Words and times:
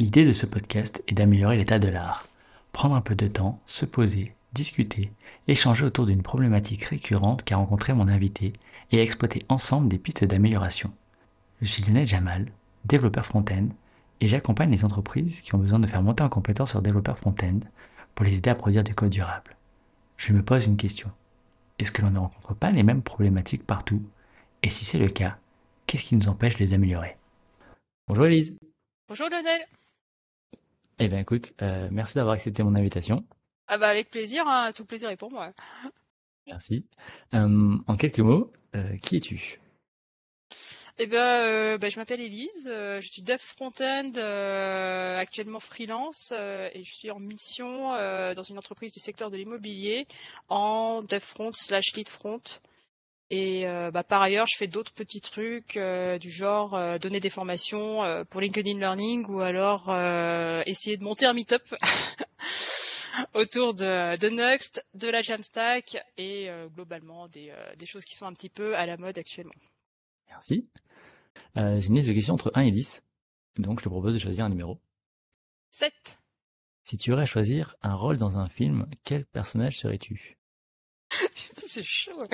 L'idée 0.00 0.24
de 0.24 0.32
ce 0.32 0.46
podcast 0.46 1.04
est 1.08 1.12
d'améliorer 1.12 1.58
l'état 1.58 1.78
de 1.78 1.88
l'art. 1.88 2.26
Prendre 2.72 2.94
un 2.94 3.02
peu 3.02 3.14
de 3.14 3.28
temps, 3.28 3.60
se 3.66 3.84
poser, 3.84 4.34
discuter, 4.54 5.12
échanger 5.46 5.84
autour 5.84 6.06
d'une 6.06 6.22
problématique 6.22 6.84
récurrente 6.84 7.44
qu'a 7.44 7.58
rencontré 7.58 7.92
mon 7.92 8.08
invité 8.08 8.54
et 8.92 9.02
exploiter 9.02 9.44
ensemble 9.50 9.88
des 9.88 9.98
pistes 9.98 10.24
d'amélioration. 10.24 10.90
Je 11.60 11.66
suis 11.66 11.82
Lionel 11.82 12.06
Jamal, 12.06 12.50
développeur 12.86 13.26
front-end, 13.26 13.68
et 14.22 14.28
j'accompagne 14.28 14.70
les 14.70 14.86
entreprises 14.86 15.42
qui 15.42 15.54
ont 15.54 15.58
besoin 15.58 15.78
de 15.78 15.86
faire 15.86 16.02
monter 16.02 16.22
en 16.22 16.30
compétence 16.30 16.72
leur 16.72 16.82
développeur 16.82 17.18
front-end 17.18 17.60
pour 18.14 18.24
les 18.24 18.38
aider 18.38 18.48
à 18.48 18.54
produire 18.54 18.84
du 18.84 18.94
code 18.94 19.10
durable. 19.10 19.54
Je 20.16 20.32
me 20.32 20.42
pose 20.42 20.66
une 20.66 20.78
question. 20.78 21.10
Est-ce 21.78 21.92
que 21.92 22.00
l'on 22.00 22.10
ne 22.10 22.20
rencontre 22.20 22.54
pas 22.54 22.70
les 22.70 22.84
mêmes 22.84 23.02
problématiques 23.02 23.66
partout? 23.66 24.02
Et 24.62 24.70
si 24.70 24.86
c'est 24.86 24.98
le 24.98 25.10
cas, 25.10 25.36
qu'est-ce 25.86 26.04
qui 26.04 26.16
nous 26.16 26.28
empêche 26.30 26.54
de 26.54 26.60
les 26.60 26.72
améliorer? 26.72 27.18
Bonjour 28.08 28.24
Elise. 28.24 28.56
Bonjour 29.06 29.28
Lionel. 29.28 29.60
Eh 31.02 31.08
bien 31.08 31.18
écoute, 31.20 31.54
euh, 31.62 31.88
merci 31.90 32.16
d'avoir 32.16 32.34
accepté 32.34 32.62
mon 32.62 32.74
invitation. 32.74 33.24
Ah 33.68 33.78
bah 33.78 33.88
avec 33.88 34.10
plaisir, 34.10 34.44
hein, 34.46 34.70
tout 34.74 34.84
plaisir 34.84 35.08
est 35.08 35.16
pour 35.16 35.32
moi. 35.32 35.50
Merci. 36.46 36.84
Euh, 37.32 37.78
en 37.86 37.96
quelques 37.96 38.18
mots, 38.18 38.52
euh, 38.74 38.98
qui 38.98 39.16
es-tu? 39.16 39.60
Eh 40.98 41.06
ben, 41.06 41.16
euh, 41.16 41.78
ben, 41.78 41.90
je 41.90 41.98
m'appelle 41.98 42.20
Elise, 42.20 42.66
euh, 42.66 43.00
je 43.00 43.08
suis 43.08 43.22
dev 43.22 43.38
front-end, 43.38 44.12
euh, 44.16 45.18
actuellement 45.18 45.60
freelance, 45.60 46.32
et 46.32 46.82
je 46.84 46.92
suis 46.92 47.10
en 47.10 47.18
mission 47.18 47.92
dans 48.34 48.42
une 48.42 48.58
entreprise 48.58 48.92
du 48.92 49.00
secteur 49.00 49.30
de 49.30 49.38
l'immobilier 49.38 50.06
en 50.50 51.00
dev 51.00 51.20
front 51.20 51.52
slash 51.54 51.94
lead 51.94 52.10
front. 52.10 52.60
Et 53.30 53.64
bah, 53.92 54.02
par 54.02 54.22
ailleurs, 54.22 54.46
je 54.46 54.56
fais 54.56 54.66
d'autres 54.66 54.92
petits 54.92 55.20
trucs 55.20 55.78
du 56.20 56.30
genre 56.30 56.98
donner 56.98 57.20
des 57.20 57.30
formations 57.30 58.24
pour 58.28 58.40
LinkedIn 58.40 58.78
Learning 58.78 59.24
ou 59.28 59.40
alors 59.40 59.88
essayer 60.66 60.96
de 60.96 61.04
monter 61.04 61.26
un 61.26 61.32
meet-up 61.32 61.62
autour 63.34 63.74
de, 63.74 64.18
de 64.18 64.28
Next, 64.28 64.84
de 64.94 65.08
la 65.08 65.22
Jamstack 65.22 65.96
et 66.18 66.48
globalement 66.74 67.28
des, 67.28 67.52
des 67.78 67.86
choses 67.86 68.04
qui 68.04 68.16
sont 68.16 68.26
un 68.26 68.32
petit 68.32 68.48
peu 68.48 68.76
à 68.76 68.84
la 68.84 68.96
mode 68.96 69.16
actuellement. 69.16 69.54
Merci. 70.30 70.68
Euh, 71.56 71.80
j'ai 71.80 71.88
une 71.88 71.96
liste 71.96 72.08
de 72.08 72.14
questions 72.14 72.34
entre 72.34 72.52
1 72.54 72.62
et 72.62 72.70
10. 72.70 73.02
Donc, 73.58 73.80
je 73.80 73.84
te 73.84 73.88
propose 73.88 74.14
de 74.14 74.18
choisir 74.18 74.44
un 74.44 74.48
numéro. 74.48 74.80
7. 75.70 75.92
Si 76.84 76.96
tu 76.96 77.12
aurais 77.12 77.22
à 77.22 77.26
choisir 77.26 77.76
un 77.82 77.94
rôle 77.94 78.16
dans 78.16 78.38
un 78.38 78.48
film, 78.48 78.88
quel 79.04 79.26
personnage 79.26 79.78
serais-tu? 79.78 80.38
C'est 81.66 81.82
chaud. 81.82 82.24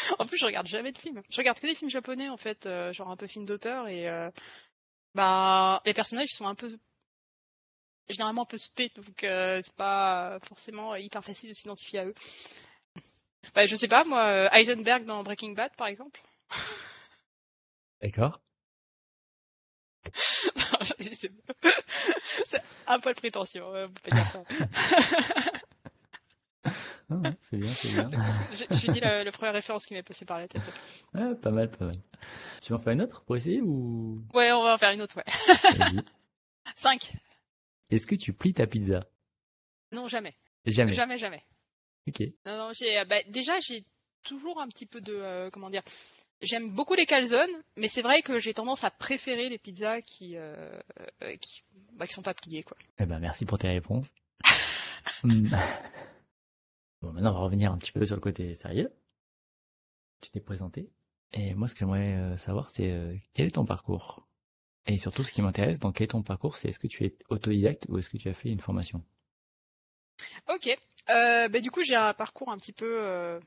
en 0.18 0.26
plus, 0.26 0.38
je 0.38 0.44
regarde 0.44 0.66
jamais 0.66 0.92
de 0.92 0.98
films. 0.98 1.22
Je 1.30 1.36
regarde 1.38 1.58
que 1.58 1.66
des 1.66 1.74
films 1.74 1.90
japonais, 1.90 2.28
en 2.28 2.36
fait, 2.36 2.66
euh, 2.66 2.92
genre 2.92 3.10
un 3.10 3.16
peu 3.16 3.26
film 3.26 3.44
d'auteur. 3.44 3.88
Et 3.88 4.08
euh, 4.08 4.30
bah, 5.14 5.82
les 5.84 5.94
personnages 5.94 6.30
sont 6.30 6.46
un 6.46 6.54
peu 6.54 6.78
généralement 8.08 8.42
un 8.42 8.46
peu 8.46 8.58
spé, 8.58 8.90
donc 8.96 9.22
euh, 9.22 9.60
c'est 9.62 9.76
pas 9.76 10.38
forcément 10.48 10.96
hyper 10.96 11.24
facile 11.24 11.50
de 11.50 11.54
s'identifier 11.54 12.00
à 12.00 12.06
eux. 12.06 12.14
Bah, 13.54 13.66
je 13.66 13.76
sais 13.76 13.88
pas, 13.88 14.04
moi, 14.04 14.50
Heisenberg 14.52 15.04
dans 15.04 15.22
Breaking 15.22 15.52
Bad, 15.52 15.74
par 15.76 15.86
exemple. 15.86 16.20
D'accord. 18.02 18.40
c'est 22.46 22.62
un 22.86 22.98
poil 22.98 23.14
prétentieux, 23.14 23.64
on 23.64 23.88
peut 23.88 24.10
pas 24.10 24.16
dire 24.16 24.26
ça. 24.26 24.42
Ah, 27.10 27.30
c'est 27.40 27.56
bien, 27.56 27.68
c'est 27.68 28.06
bien. 28.06 28.10
Je, 28.52 28.74
suis 28.76 28.88
dit 28.88 29.00
la, 29.00 29.30
première 29.32 29.54
référence 29.54 29.86
qui 29.86 29.94
m'est 29.94 30.02
passée 30.02 30.24
par 30.24 30.38
la 30.38 30.46
tête. 30.46 30.62
Ouais, 31.14 31.34
pas 31.34 31.50
mal, 31.50 31.70
pas 31.70 31.86
mal. 31.86 31.94
Tu 32.62 32.72
veux 32.72 32.78
en 32.78 32.82
faire 32.82 32.92
une 32.92 33.02
autre 33.02 33.22
pour 33.22 33.36
essayer 33.36 33.60
ou? 33.60 34.22
Ouais, 34.32 34.52
on 34.52 34.62
va 34.62 34.74
en 34.74 34.78
faire 34.78 34.92
une 34.92 35.02
autre, 35.02 35.16
ouais. 35.16 36.02
5. 36.74 37.12
Est-ce 37.90 38.06
que 38.06 38.14
tu 38.14 38.32
plies 38.32 38.54
ta 38.54 38.66
pizza? 38.66 39.04
Non, 39.92 40.06
jamais. 40.06 40.36
Jamais. 40.66 40.92
Jamais, 40.92 41.18
jamais. 41.18 41.42
Ok. 42.06 42.20
Non, 42.46 42.56
non, 42.56 42.70
j'ai, 42.72 43.04
bah, 43.04 43.16
déjà, 43.28 43.58
j'ai 43.60 43.84
toujours 44.22 44.60
un 44.60 44.68
petit 44.68 44.86
peu 44.86 45.00
de, 45.00 45.14
euh, 45.14 45.50
comment 45.50 45.70
dire, 45.70 45.82
J'aime 46.42 46.70
beaucoup 46.70 46.94
les 46.94 47.04
calzones, 47.04 47.50
mais 47.76 47.86
c'est 47.86 48.00
vrai 48.00 48.22
que 48.22 48.38
j'ai 48.38 48.54
tendance 48.54 48.82
à 48.84 48.90
préférer 48.90 49.50
les 49.50 49.58
pizzas 49.58 50.00
qui 50.00 50.36
euh, 50.36 50.70
euh 51.22 51.36
qui, 51.36 51.62
bah, 51.92 52.06
qui 52.06 52.14
sont 52.14 52.22
pas 52.22 52.32
pliées 52.32 52.62
quoi. 52.62 52.78
Eh 52.98 53.04
ben 53.04 53.18
merci 53.18 53.44
pour 53.44 53.58
tes 53.58 53.68
réponses. 53.68 54.08
Bon 57.02 57.12
maintenant 57.12 57.30
on 57.30 57.34
va 57.34 57.40
revenir 57.40 57.72
un 57.72 57.78
petit 57.78 57.92
peu 57.92 58.04
sur 58.04 58.14
le 58.16 58.20
côté 58.20 58.54
sérieux. 58.54 58.92
Tu 60.20 60.30
t'es 60.30 60.40
présenté 60.40 60.90
et 61.32 61.54
moi 61.54 61.68
ce 61.68 61.74
que 61.74 61.80
j'aimerais 61.80 62.14
euh, 62.16 62.36
savoir 62.36 62.70
c'est 62.70 62.90
euh, 62.90 63.16
quel 63.32 63.46
est 63.46 63.52
ton 63.52 63.64
parcours? 63.64 64.26
Et 64.86 64.98
surtout 64.98 65.24
ce 65.24 65.32
qui 65.32 65.40
m'intéresse 65.40 65.78
dans 65.78 65.92
quel 65.92 66.04
est 66.04 66.08
ton 66.08 66.22
parcours 66.22 66.56
c'est 66.56 66.68
est-ce 66.68 66.78
que 66.78 66.86
tu 66.86 67.04
es 67.04 67.16
autodidacte 67.30 67.86
ou 67.88 67.98
est-ce 67.98 68.10
que 68.10 68.18
tu 68.18 68.28
as 68.28 68.34
fait 68.34 68.50
une 68.50 68.60
formation? 68.60 69.02
Ok, 70.48 70.68
euh, 71.08 71.48
bah, 71.48 71.60
du 71.60 71.70
coup 71.70 71.82
j'ai 71.82 71.96
un 71.96 72.12
parcours 72.12 72.50
un 72.50 72.58
petit 72.58 72.72
peu 72.72 73.40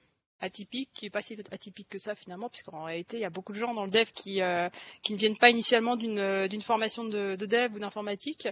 atypique, 0.43 0.89
qui 0.93 1.05
est 1.05 1.09
pas 1.09 1.21
si 1.21 1.37
atypique 1.51 1.89
que 1.89 1.97
ça 1.97 2.15
finalement, 2.15 2.49
puisqu'en 2.49 2.83
réalité 2.83 3.17
il 3.17 3.21
y 3.21 3.25
a 3.25 3.29
beaucoup 3.29 3.53
de 3.53 3.57
gens 3.57 3.73
dans 3.73 3.85
le 3.85 3.91
dev 3.91 4.11
qui 4.13 4.41
euh, 4.41 4.69
qui 5.01 5.13
ne 5.13 5.17
viennent 5.17 5.37
pas 5.37 5.49
initialement 5.49 5.95
d'une 5.95 6.19
euh, 6.19 6.47
d'une 6.47 6.61
formation 6.61 7.05
de, 7.05 7.35
de, 7.35 7.45
dev 7.45 7.73
ou 7.75 7.79
d'informatique. 7.79 8.47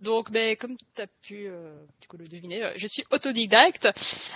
Donc, 0.00 0.30
ben 0.30 0.56
comme 0.56 0.76
tu 0.76 1.02
as 1.02 1.06
pu 1.06 1.46
euh, 1.46 1.74
du 2.00 2.08
coup 2.08 2.16
le 2.16 2.28
deviner, 2.28 2.72
je 2.76 2.86
suis 2.86 3.04
autodidacte. 3.10 3.88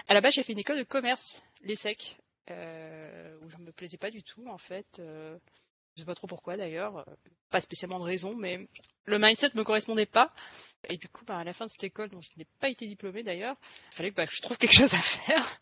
À 0.08 0.14
la 0.14 0.20
base, 0.20 0.34
j'ai 0.34 0.42
fait 0.42 0.52
une 0.52 0.58
école 0.58 0.78
de 0.78 0.82
commerce, 0.82 1.42
l'ESSEC, 1.62 2.18
euh, 2.50 3.36
où 3.42 3.48
je 3.48 3.56
me 3.58 3.72
plaisais 3.72 3.98
pas 3.98 4.10
du 4.10 4.22
tout 4.22 4.44
en 4.48 4.58
fait. 4.58 5.00
Je 5.00 6.02
sais 6.02 6.06
pas 6.06 6.14
trop 6.14 6.26
pourquoi 6.26 6.56
d'ailleurs, 6.58 7.06
pas 7.50 7.60
spécialement 7.60 7.98
de 7.98 8.04
raison, 8.04 8.34
mais 8.34 8.68
le 9.06 9.18
mindset 9.18 9.52
me 9.54 9.64
correspondait 9.64 10.06
pas. 10.06 10.30
Et 10.88 10.98
du 10.98 11.08
coup, 11.08 11.24
bah, 11.24 11.38
à 11.38 11.44
la 11.44 11.54
fin 11.54 11.64
de 11.64 11.70
cette 11.70 11.84
école, 11.84 12.10
dont 12.10 12.20
je 12.20 12.28
n'ai 12.36 12.46
pas 12.60 12.68
été 12.68 12.86
diplômée 12.86 13.22
d'ailleurs, 13.22 13.56
il 13.92 13.94
fallait 13.94 14.10
que 14.10 14.16
bah, 14.16 14.26
je 14.30 14.42
trouve 14.42 14.58
quelque 14.58 14.74
chose 14.74 14.92
à 14.92 14.98
faire. 14.98 15.60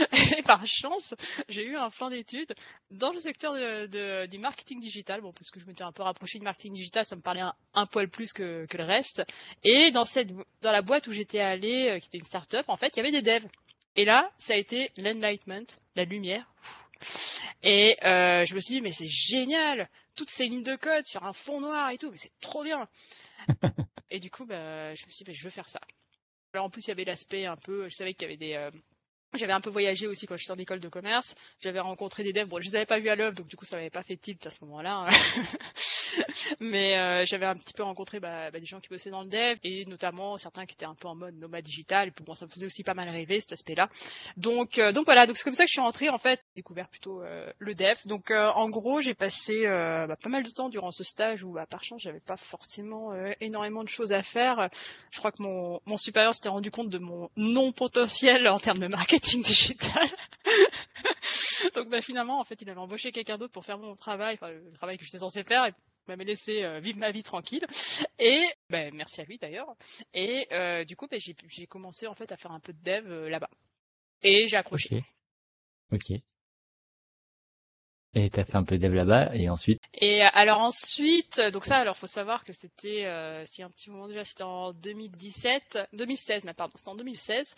et 0.36 0.42
par 0.42 0.66
chance, 0.66 1.14
j'ai 1.48 1.66
eu 1.66 1.76
un 1.76 1.90
fin 1.90 2.10
d'études 2.10 2.54
dans 2.90 3.12
le 3.12 3.20
secteur 3.20 3.54
de, 3.54 4.26
du 4.26 4.38
marketing 4.38 4.80
digital, 4.80 5.20
bon, 5.20 5.32
parce 5.32 5.50
que 5.50 5.60
je 5.60 5.66
m'étais 5.66 5.82
un 5.82 5.92
peu 5.92 6.02
rapproché 6.02 6.38
du 6.38 6.44
marketing 6.44 6.74
digital, 6.74 7.04
ça 7.04 7.16
me 7.16 7.20
parlait 7.20 7.42
un, 7.74 7.86
poil 7.86 8.08
plus 8.08 8.32
que, 8.32 8.66
que, 8.66 8.76
le 8.76 8.84
reste. 8.84 9.24
Et 9.64 9.90
dans 9.90 10.04
cette, 10.04 10.28
dans 10.62 10.72
la 10.72 10.82
boîte 10.82 11.06
où 11.06 11.12
j'étais 11.12 11.40
allée, 11.40 11.88
euh, 11.88 11.98
qui 11.98 12.06
était 12.06 12.18
une 12.18 12.24
start-up, 12.24 12.64
en 12.68 12.76
fait, 12.76 12.96
il 12.96 12.98
y 12.98 13.00
avait 13.00 13.10
des 13.10 13.22
devs. 13.22 13.48
Et 13.96 14.04
là, 14.04 14.30
ça 14.36 14.52
a 14.52 14.56
été 14.56 14.90
l'enlightenment, 14.96 15.66
la 15.96 16.04
lumière. 16.04 16.46
Et 17.62 17.96
euh, 18.04 18.44
je 18.44 18.54
me 18.54 18.60
suis 18.60 18.76
dit, 18.76 18.80
mais 18.80 18.92
c'est 18.92 19.08
génial 19.08 19.88
Toutes 20.14 20.30
ces 20.30 20.46
lignes 20.46 20.62
de 20.62 20.76
code 20.76 21.06
sur 21.06 21.24
un 21.24 21.32
fond 21.32 21.60
noir 21.60 21.90
et 21.90 21.98
tout, 21.98 22.10
mais 22.10 22.16
c'est 22.16 22.38
trop 22.40 22.62
bien 22.62 22.88
Et 24.10 24.20
du 24.20 24.30
coup, 24.30 24.46
bah, 24.46 24.94
je 24.94 25.04
me 25.04 25.10
suis 25.10 25.24
dit, 25.24 25.24
bah, 25.24 25.32
je 25.34 25.44
veux 25.44 25.50
faire 25.50 25.68
ça. 25.68 25.80
Alors 26.54 26.66
en 26.66 26.70
plus, 26.70 26.86
il 26.86 26.88
y 26.88 26.92
avait 26.92 27.04
l'aspect 27.04 27.46
un 27.46 27.56
peu, 27.56 27.88
je 27.88 27.94
savais 27.94 28.14
qu'il 28.14 28.22
y 28.22 28.24
avait 28.26 28.36
des... 28.36 28.54
Euh, 28.54 28.70
j'avais 29.34 29.52
un 29.52 29.60
peu 29.60 29.70
voyagé 29.70 30.06
aussi 30.06 30.26
quand 30.26 30.36
j'étais 30.36 30.52
en 30.52 30.58
école 30.58 30.80
de 30.80 30.88
commerce. 30.88 31.34
J'avais 31.60 31.80
rencontré 31.80 32.22
des 32.22 32.32
devs. 32.32 32.46
Bon, 32.46 32.60
je 32.60 32.68
les 32.68 32.76
avais 32.76 32.86
pas 32.86 32.98
vus 32.98 33.08
à 33.08 33.16
l'œuvre, 33.16 33.36
donc 33.36 33.48
du 33.48 33.56
coup, 33.56 33.64
ça 33.64 33.76
m'avait 33.76 33.90
pas 33.90 34.02
fait 34.02 34.16
tilt 34.16 34.46
à 34.46 34.50
ce 34.50 34.64
moment-là. 34.64 35.06
Mais 36.60 36.98
euh, 36.98 37.24
j'avais 37.24 37.46
un 37.46 37.54
petit 37.54 37.72
peu 37.72 37.82
rencontré 37.82 38.20
bah, 38.20 38.50
bah, 38.50 38.60
des 38.60 38.66
gens 38.66 38.80
qui 38.80 38.88
bossaient 38.88 39.10
dans 39.10 39.22
le 39.22 39.28
dev 39.28 39.58
et 39.62 39.84
notamment 39.86 40.36
certains 40.38 40.66
qui 40.66 40.74
étaient 40.74 40.86
un 40.86 40.94
peu 40.94 41.08
en 41.08 41.14
mode 41.14 41.36
nomade 41.36 41.64
digital. 41.64 42.08
Et 42.08 42.10
pour 42.10 42.26
moi, 42.26 42.34
ça 42.34 42.46
me 42.46 42.50
faisait 42.50 42.66
aussi 42.66 42.82
pas 42.82 42.94
mal 42.94 43.08
rêver 43.08 43.40
cet 43.40 43.52
aspect-là. 43.52 43.88
Donc, 44.36 44.78
euh, 44.78 44.92
donc 44.92 45.04
voilà. 45.06 45.26
Donc 45.26 45.36
c'est 45.36 45.44
comme 45.44 45.54
ça 45.54 45.64
que 45.64 45.68
je 45.68 45.72
suis 45.72 45.80
rentrée 45.80 46.08
en 46.08 46.18
fait, 46.18 46.40
découvert 46.56 46.88
plutôt 46.88 47.22
euh, 47.22 47.50
le 47.58 47.74
dev. 47.74 47.96
Donc 48.04 48.30
en 48.30 48.68
gros, 48.68 49.00
j'ai 49.00 49.14
passé 49.14 49.64
bah, 49.66 50.16
pas 50.16 50.28
mal 50.28 50.42
de 50.42 50.50
temps 50.50 50.68
durant 50.68 50.90
ce 50.90 51.04
stage 51.04 51.44
où, 51.44 51.52
bah, 51.52 51.66
par 51.66 51.84
chance, 51.84 52.02
j'avais 52.02 52.20
pas 52.20 52.36
forcément 52.36 53.12
énormément 53.40 53.84
de 53.84 53.88
choses 53.88 54.12
à 54.12 54.22
faire. 54.22 54.68
Je 55.10 55.18
crois 55.18 55.32
que 55.32 55.42
mon, 55.42 55.80
mon 55.86 55.96
supérieur 55.96 56.34
s'était 56.34 56.48
rendu 56.48 56.70
compte 56.70 56.88
de 56.88 56.98
mon 56.98 57.30
non 57.36 57.72
potentiel 57.72 58.48
en 58.48 58.58
termes 58.58 58.78
de 58.78 58.86
marketing 58.86 59.42
digital. 59.42 60.06
donc 61.74 61.88
bah, 61.88 62.00
finalement, 62.00 62.40
en 62.40 62.44
fait, 62.44 62.60
il 62.62 62.70
avait 62.70 62.80
embauché 62.80 63.12
quelqu'un 63.12 63.38
d'autre 63.38 63.52
pour 63.52 63.64
faire 63.64 63.78
mon 63.78 63.94
travail, 63.94 64.34
enfin 64.34 64.50
le 64.50 64.72
travail 64.74 64.98
que 64.98 65.04
j'étais 65.04 65.18
censé 65.18 65.44
faire. 65.44 65.66
M'avait 66.08 66.24
laissé 66.24 66.62
euh, 66.62 66.80
vivre 66.80 66.98
ma 66.98 67.10
vie 67.10 67.22
tranquille. 67.22 67.66
Et 68.18 68.42
ben, 68.70 68.92
merci 68.94 69.20
à 69.20 69.24
lui 69.24 69.38
d'ailleurs. 69.38 69.74
Et 70.14 70.46
euh, 70.52 70.84
du 70.84 70.96
coup, 70.96 71.06
ben, 71.06 71.20
j'ai 71.20 71.66
commencé 71.66 72.06
en 72.06 72.14
fait 72.14 72.32
à 72.32 72.36
faire 72.36 72.52
un 72.52 72.60
peu 72.60 72.72
de 72.72 72.82
dev 72.82 73.06
euh, 73.06 73.28
là-bas. 73.28 73.50
Et 74.22 74.48
j'ai 74.48 74.56
accroché. 74.56 75.04
Et 78.14 78.30
t'as 78.30 78.44
fait 78.44 78.56
un 78.56 78.64
peu 78.64 78.78
de 78.78 78.86
dev 78.86 78.94
là-bas 78.94 79.34
et 79.34 79.50
ensuite 79.50 79.82
Et 79.92 80.24
euh, 80.24 80.28
alors 80.32 80.60
ensuite, 80.60 81.42
donc 81.52 81.66
ça, 81.66 81.76
alors 81.76 81.96
faut 81.96 82.06
savoir 82.06 82.42
que 82.42 82.54
c'était, 82.54 83.04
euh, 83.04 83.44
c'est 83.44 83.62
un 83.62 83.68
petit 83.68 83.90
moment 83.90 84.08
déjà, 84.08 84.24
c'était 84.24 84.44
en 84.44 84.72
2017, 84.72 85.78
2016, 85.92 86.46
mais 86.46 86.54
pardon, 86.54 86.72
c'était 86.76 86.88
en 86.88 86.94
2016. 86.94 87.54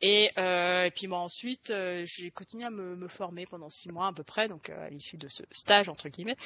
Et, 0.00 0.30
euh, 0.38 0.84
et 0.84 0.90
puis 0.92 1.08
moi 1.08 1.18
ensuite, 1.18 1.70
euh, 1.70 2.04
j'ai 2.06 2.30
continué 2.30 2.64
à 2.64 2.70
me, 2.70 2.94
me, 2.94 3.08
former 3.08 3.46
pendant 3.46 3.68
six 3.68 3.90
mois 3.90 4.06
à 4.06 4.12
peu 4.12 4.22
près, 4.22 4.46
donc 4.46 4.70
à 4.70 4.88
l'issue 4.90 5.16
de 5.16 5.26
ce 5.26 5.42
stage 5.50 5.88
entre 5.88 6.08
guillemets. 6.08 6.36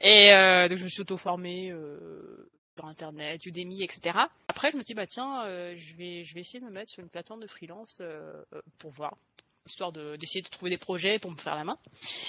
Et 0.00 0.28
donc 0.68 0.78
je 0.78 0.84
me 0.84 0.88
suis 0.88 1.00
auto-formée 1.00 1.74
sur 2.76 2.86
internet, 2.86 3.44
Udemy, 3.44 3.82
etc. 3.82 4.18
Après, 4.46 4.70
je 4.70 4.76
me 4.76 4.82
suis 4.82 4.88
dit 4.88 4.94
bah 4.94 5.06
tiens, 5.06 5.42
je 5.74 5.94
vais 5.96 6.22
je 6.22 6.32
vais 6.32 6.40
essayer 6.40 6.60
de 6.60 6.64
me 6.64 6.70
mettre 6.70 6.90
sur 6.90 7.02
une 7.02 7.08
plateforme 7.08 7.40
de 7.40 7.48
freelance 7.48 8.00
pour 8.78 8.92
voir 8.92 9.16
histoire 9.68 9.92
d'essayer 9.92 10.42
de, 10.42 10.48
trouver 10.48 10.70
des 10.70 10.78
projets 10.78 11.18
pour 11.18 11.30
me 11.30 11.36
faire 11.36 11.54
la 11.54 11.64
main. 11.64 11.78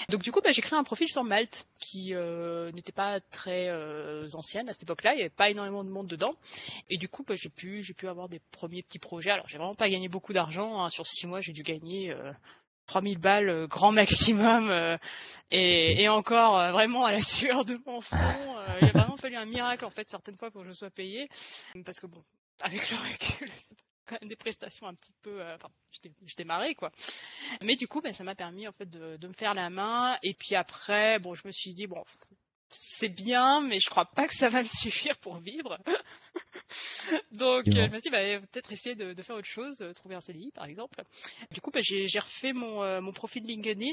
Donc 0.08 0.22
du 0.22 0.32
coup, 0.32 0.40
bah, 0.42 0.50
j'ai 0.52 0.62
créé 0.62 0.78
un 0.78 0.84
profil 0.84 1.08
sur 1.08 1.24
Malte 1.24 1.66
qui 1.78 2.14
euh, 2.14 2.70
n'était 2.72 2.92
pas 2.92 3.20
très 3.20 3.68
euh, 3.68 4.28
ancienne 4.34 4.68
à 4.68 4.72
cette 4.72 4.84
époque-là. 4.84 5.14
Il 5.14 5.16
n'y 5.16 5.22
avait 5.22 5.30
pas 5.30 5.50
énormément 5.50 5.84
de 5.84 5.90
monde 5.90 6.06
dedans. 6.06 6.34
Et 6.88 6.96
du 6.96 7.08
coup, 7.08 7.24
bah, 7.26 7.34
j'ai 7.36 7.50
pu 7.50 7.82
j'ai 7.82 7.94
pu 7.94 8.08
avoir 8.08 8.28
des 8.28 8.40
premiers 8.50 8.82
petits 8.82 8.98
projets. 8.98 9.30
Alors 9.30 9.48
j'ai 9.48 9.58
vraiment 9.58 9.74
pas 9.74 9.88
gagné 9.88 10.08
beaucoup 10.08 10.32
d'argent. 10.32 10.82
Hein. 10.82 10.88
Sur 10.90 11.06
six 11.06 11.26
mois, 11.26 11.40
j'ai 11.40 11.52
dû 11.52 11.62
gagner 11.62 12.10
euh, 12.10 12.32
3000 12.90 13.18
balles 13.18 13.48
euh, 13.48 13.66
grand 13.68 13.92
maximum 13.92 14.68
euh, 14.68 14.98
et, 15.52 16.02
et, 16.02 16.08
encore 16.08 16.58
euh, 16.58 16.72
vraiment 16.72 17.04
à 17.04 17.12
la 17.12 17.22
sueur 17.22 17.64
de 17.64 17.78
mon 17.86 18.00
front. 18.00 18.56
il 18.82 18.88
a 18.88 18.90
vraiment 18.90 19.16
fallu 19.16 19.36
un 19.36 19.46
miracle 19.46 19.84
en 19.84 19.90
fait 19.90 20.08
certaines 20.08 20.36
fois 20.36 20.50
pour 20.50 20.62
que 20.62 20.68
je 20.68 20.72
sois 20.72 20.90
payée 20.90 21.28
parce 21.84 22.00
que 22.00 22.06
bon 22.06 22.22
avec 22.60 22.90
le 22.90 22.96
recul 22.96 23.48
quand 24.10 24.20
même 24.20 24.28
des 24.28 24.36
prestations 24.36 24.86
un 24.86 24.94
petit 24.94 25.12
peu 25.22 25.42
enfin 25.54 25.68
je 25.92 26.34
démarrais 26.36 26.74
quoi 26.74 26.90
mais 27.62 27.76
du 27.76 27.88
coup 27.88 28.00
ben, 28.00 28.12
ça 28.12 28.24
m'a 28.24 28.34
permis 28.34 28.66
en 28.66 28.72
fait 28.72 28.88
de, 28.88 29.16
de 29.16 29.28
me 29.28 29.32
faire 29.32 29.54
la 29.54 29.70
main 29.70 30.18
et 30.22 30.34
puis 30.34 30.54
après 30.54 31.18
bon 31.18 31.34
je 31.34 31.46
me 31.46 31.52
suis 31.52 31.72
dit 31.72 31.86
bon 31.86 32.02
c'est 32.70 33.08
bien, 33.08 33.60
mais 33.60 33.80
je 33.80 33.90
crois 33.90 34.06
pas 34.06 34.26
que 34.26 34.34
ça 34.34 34.48
va 34.48 34.62
me 34.62 34.68
suffire 34.68 35.16
pour 35.18 35.38
vivre. 35.38 35.78
Donc, 37.32 37.66
euh, 37.68 37.72
je 37.72 37.80
me 37.86 37.90
suis 37.90 38.02
dit, 38.02 38.10
bah, 38.10 38.40
peut-être 38.52 38.72
essayer 38.72 38.94
de, 38.94 39.12
de, 39.12 39.22
faire 39.22 39.36
autre 39.36 39.48
chose, 39.48 39.82
euh, 39.82 39.92
trouver 39.92 40.14
un 40.14 40.20
CDI, 40.20 40.52
par 40.52 40.64
exemple. 40.64 41.02
Du 41.50 41.60
coup, 41.60 41.70
bah, 41.70 41.80
j'ai 41.82 42.18
refait 42.18 42.52
mon, 42.52 42.82
euh, 42.82 43.00
mon 43.00 43.12
profil 43.12 43.42
LinkedIn. 43.44 43.92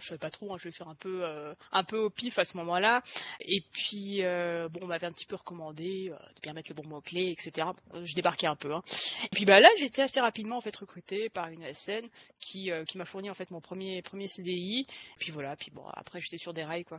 Je 0.00 0.06
savais 0.06 0.18
pas 0.18 0.30
trop, 0.30 0.52
hein, 0.52 0.56
je 0.58 0.64
vais 0.64 0.72
faire 0.72 0.88
un 0.88 0.94
peu 0.94 1.24
un 1.72 1.84
peu 1.84 1.98
au 1.98 2.10
pif 2.10 2.38
à 2.38 2.44
ce 2.44 2.56
moment-là. 2.58 3.02
Et 3.40 3.60
puis 3.72 4.22
bon, 4.22 4.80
on 4.82 4.86
m'avait 4.86 5.06
un 5.06 5.10
petit 5.10 5.26
peu 5.26 5.36
recommandé 5.36 6.10
de 6.10 6.40
bien 6.40 6.52
mettre 6.52 6.70
le 6.70 6.80
bon 6.80 6.88
mot 6.88 7.00
clé, 7.00 7.30
etc. 7.30 7.68
Je 8.02 8.14
débarquais 8.14 8.46
un 8.46 8.54
peu. 8.54 8.72
Hein. 8.72 8.82
Et 9.24 9.34
puis 9.34 9.44
bah 9.44 9.60
là, 9.60 9.68
j'étais 9.78 10.02
assez 10.02 10.20
rapidement 10.20 10.56
en 10.58 10.60
fait 10.60 10.74
recruté 10.76 11.28
par 11.28 11.48
une 11.48 11.64
SN 11.72 12.06
qui 12.38 12.70
qui 12.86 12.98
m'a 12.98 13.04
fourni 13.04 13.28
en 13.28 13.34
fait 13.34 13.50
mon 13.50 13.60
premier 13.60 14.02
premier 14.02 14.28
CDI. 14.28 14.86
Et 14.88 15.18
puis 15.18 15.32
voilà, 15.32 15.56
puis 15.56 15.70
bon 15.72 15.84
après 15.94 16.20
j'étais 16.20 16.38
sur 16.38 16.54
des 16.54 16.64
rails 16.64 16.84
quoi. 16.84 16.98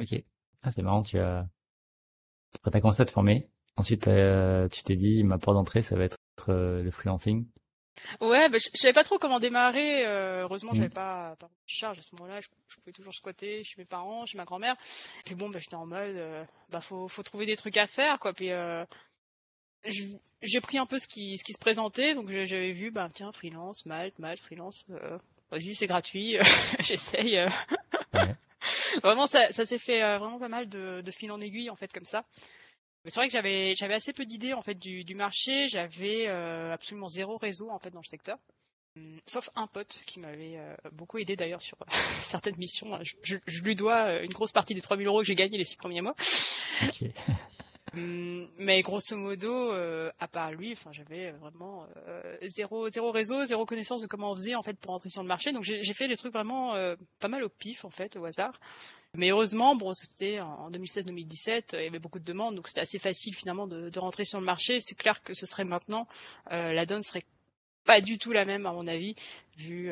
Ok. 0.00 0.22
Ah, 0.62 0.70
c'est 0.70 0.82
marrant, 0.82 1.02
tu 1.02 1.18
as, 1.18 1.48
quand 2.62 2.70
t'as 2.70 2.80
commencé 2.80 3.02
à 3.02 3.04
te 3.04 3.10
former, 3.10 3.48
ensuite, 3.76 4.08
euh, 4.08 4.68
tu 4.68 4.82
t'es 4.82 4.96
dit, 4.96 5.22
ma 5.24 5.38
porte 5.38 5.56
d'entrée, 5.56 5.82
ça 5.82 5.96
va 5.96 6.04
être 6.04 6.18
euh, 6.48 6.82
le 6.82 6.90
freelancing. 6.90 7.46
Ouais, 8.20 8.48
bah, 8.48 8.58
je, 8.58 8.68
savais 8.74 8.92
pas 8.92 9.04
trop 9.04 9.18
comment 9.18 9.40
démarrer. 9.40 10.06
Euh, 10.06 10.42
heureusement, 10.42 10.72
j'avais 10.74 10.88
mm. 10.88 10.94
pas, 10.94 11.36
pas 11.38 11.46
de 11.46 11.52
charge 11.66 11.98
à 11.98 12.02
ce 12.02 12.14
moment-là. 12.16 12.40
Je, 12.40 12.48
pouvais 12.76 12.92
toujours 12.92 13.14
squatter 13.14 13.64
chez 13.64 13.74
mes 13.78 13.84
parents, 13.84 14.26
chez 14.26 14.38
ma 14.38 14.44
grand-mère. 14.44 14.76
Puis 15.24 15.34
bon, 15.34 15.48
bah, 15.48 15.58
j'étais 15.58 15.76
en 15.76 15.86
mode, 15.86 16.16
bah 16.70 16.80
faut, 16.80 17.08
faut 17.08 17.22
trouver 17.22 17.46
des 17.46 17.56
trucs 17.56 17.76
à 17.76 17.86
faire, 17.86 18.18
quoi. 18.18 18.32
Puis 18.32 18.50
j'ai 20.42 20.60
pris 20.60 20.78
un 20.78 20.86
peu 20.86 20.98
ce 20.98 21.06
qui, 21.06 21.38
ce 21.38 21.44
qui 21.44 21.52
se 21.52 21.58
présentait. 21.58 22.14
Donc 22.14 22.30
j'avais 22.30 22.72
vu, 22.72 22.90
bah 22.90 23.08
tiens, 23.12 23.32
freelance, 23.32 23.86
Malte, 23.86 24.18
Malte, 24.18 24.40
freelance. 24.40 24.84
Vas-y, 25.50 25.74
c'est 25.74 25.86
gratuit. 25.86 26.36
J'essaye. 26.80 27.38
Ouais. 28.12 28.34
vraiment, 29.02 29.26
ça, 29.26 29.50
ça 29.52 29.64
s'est 29.64 29.78
fait 29.78 30.02
euh, 30.02 30.18
vraiment 30.18 30.38
pas 30.38 30.48
mal 30.48 30.68
de, 30.68 31.00
de 31.00 31.10
fil 31.10 31.30
en 31.30 31.40
aiguille 31.40 31.70
en 31.70 31.76
fait 31.76 31.92
comme 31.92 32.04
ça. 32.04 32.24
Mais 33.06 33.12
c'est 33.12 33.20
vrai 33.20 33.28
que 33.28 33.32
j'avais 33.32 33.76
j'avais 33.76 33.94
assez 33.94 34.12
peu 34.12 34.24
d'idées 34.24 34.52
en 34.52 34.62
fait 34.62 34.74
du, 34.74 35.04
du 35.04 35.14
marché. 35.14 35.68
J'avais 35.68 36.26
euh, 36.26 36.72
absolument 36.72 37.06
zéro 37.06 37.36
réseau 37.36 37.70
en 37.70 37.78
fait 37.78 37.90
dans 37.90 38.00
le 38.00 38.04
secteur. 38.04 38.36
Hum, 38.96 39.20
sauf 39.24 39.48
un 39.54 39.68
pote 39.68 40.00
qui 40.06 40.18
m'avait 40.18 40.56
euh, 40.56 40.74
beaucoup 40.90 41.18
aidé 41.18 41.36
d'ailleurs 41.36 41.62
sur 41.62 41.78
certaines 42.18 42.56
missions. 42.56 42.98
Je, 43.22 43.36
je, 43.46 43.62
lui 43.62 43.76
dois 43.76 44.22
une 44.22 44.32
grosse 44.32 44.50
partie 44.50 44.74
des 44.74 44.80
3000 44.80 45.06
euros 45.06 45.20
que 45.20 45.24
j'ai 45.26 45.36
gagné 45.36 45.56
les 45.56 45.64
six 45.64 45.76
premiers 45.76 46.00
mois. 46.00 46.16
Okay. 46.82 47.14
Hum, 47.96 48.48
mais 48.58 48.82
grosso 48.82 49.16
modo, 49.16 49.72
euh, 49.72 50.10
à 50.18 50.28
part 50.28 50.52
lui, 50.52 50.72
enfin, 50.72 50.92
j'avais 50.92 51.30
vraiment 51.32 51.86
euh, 52.08 52.36
zéro, 52.42 52.88
zéro 52.90 53.10
réseau, 53.10 53.44
zéro 53.44 53.64
connaissance 53.64 54.02
de 54.02 54.06
comment 54.06 54.32
on 54.32 54.36
faisait 54.36 54.54
en 54.54 54.62
fait 54.62 54.78
pour 54.78 54.92
entrer 54.92 55.08
sur 55.08 55.22
le 55.22 55.28
marché. 55.28 55.52
Donc 55.52 55.62
j'ai 55.62 55.94
fait 55.94 56.08
des 56.08 56.16
trucs 56.16 56.32
vraiment 56.32 56.74
euh, 56.74 56.96
pas 57.20 57.28
mal 57.28 57.42
au 57.42 57.48
pif 57.48 57.84
en 57.84 57.90
fait, 57.90 58.16
au 58.16 58.24
hasard. 58.24 58.60
Mais 59.16 59.30
heureusement, 59.30 59.76
bon, 59.76 59.92
c'était 59.92 60.40
en 60.40 60.70
2016-2017, 60.70 61.62
il 61.74 61.84
y 61.84 61.86
avait 61.86 61.98
beaucoup 61.98 62.18
de 62.18 62.24
demandes, 62.24 62.54
donc 62.54 62.68
c'était 62.68 62.80
assez 62.80 62.98
facile 62.98 63.34
finalement 63.34 63.66
de, 63.66 63.90
de, 63.90 63.98
rentrer 63.98 64.24
sur 64.24 64.38
le 64.38 64.46
marché. 64.46 64.80
C'est 64.80 64.96
clair 64.96 65.22
que 65.22 65.34
ce 65.34 65.46
serait 65.46 65.64
maintenant, 65.64 66.06
la 66.50 66.86
donne 66.86 67.02
serait 67.02 67.24
pas 67.84 68.00
du 68.00 68.18
tout 68.18 68.32
la 68.32 68.44
même 68.44 68.66
à 68.66 68.72
mon 68.72 68.88
avis, 68.88 69.14
vu 69.56 69.90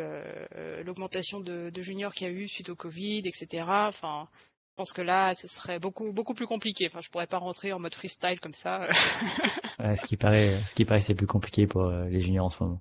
l'augmentation 0.85 1.41
de, 1.41 1.71
de 1.71 1.83
juniors 1.83 2.13
qu'il 2.13 2.27
y 2.27 2.31
a 2.31 2.33
eu 2.33 2.49
suite 2.49 2.69
au 2.69 2.77
Covid, 2.77 3.19
etc. 3.19 3.65
Enfin, 3.69 4.29
je 4.75 4.77
pense 4.79 4.93
que 4.93 5.03
là, 5.03 5.37
ce 5.37 5.47
serait 5.47 5.79
beaucoup 5.79 6.11
beaucoup 6.11 6.35
plus 6.35 6.49
compliqué. 6.49 6.89
Enfin, 6.89 7.01
je 7.01 7.09
pourrais 7.09 7.29
pas 7.29 7.39
rentrer 7.39 7.73
en 7.73 7.79
mode 7.79 7.95
freestyle 7.95 8.41
comme 8.41 8.53
ça. 8.53 8.89
ouais, 9.79 9.95
ce 9.95 10.05
qui 10.05 10.17
paraît, 10.17 10.51
ce 10.67 10.75
qui 10.75 10.85
paraît, 10.85 10.99
c'est 10.99 11.15
plus 11.15 11.29
compliqué 11.29 11.69
pour 11.69 11.83
euh, 11.83 12.09
les 12.09 12.21
juniors 12.21 12.47
en 12.47 12.51
ce 12.51 12.61
moment. 12.61 12.81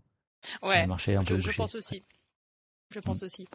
Ouais. 0.63 0.87
marché 0.87 1.15
un 1.15 1.23
peu 1.23 1.39
je, 1.39 1.51
pense 1.51 1.75
aussi. 1.75 2.03
Je 2.89 2.99
pense 2.99 3.21
mm. 3.21 3.25
aussi. 3.25 3.47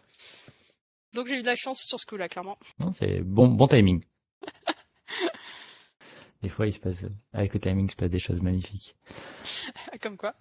Donc 1.13 1.27
j'ai 1.27 1.39
eu 1.39 1.41
de 1.41 1.47
la 1.47 1.55
chance 1.55 1.81
sur 1.81 1.99
ce 1.99 2.05
coup-là, 2.05 2.29
clairement. 2.29 2.57
C'est 2.93 3.21
bon, 3.21 3.47
bon 3.47 3.67
timing. 3.67 4.03
des 6.43 6.49
fois, 6.49 6.67
il 6.67 6.73
se 6.73 6.79
passe, 6.79 7.05
avec 7.33 7.53
le 7.53 7.59
timing, 7.59 7.85
il 7.85 7.91
se 7.91 7.95
passe 7.95 8.09
des 8.09 8.19
choses 8.19 8.41
magnifiques. 8.41 8.95
Comme 10.01 10.17
quoi. 10.17 10.35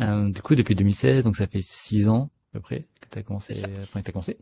Euh, 0.00 0.30
du 0.30 0.42
coup, 0.42 0.54
depuis 0.54 0.74
2016, 0.74 1.24
donc 1.24 1.36
ça 1.36 1.46
fait 1.46 1.62
six 1.62 2.08
ans 2.08 2.30
à 2.54 2.58
peu 2.58 2.60
près 2.60 2.86
que 3.00 3.08
tu 3.10 3.18
as 3.18 3.22
commencé, 3.22 3.52
enfin, 3.82 4.00
que 4.00 4.08
as 4.08 4.12
commencé. 4.12 4.38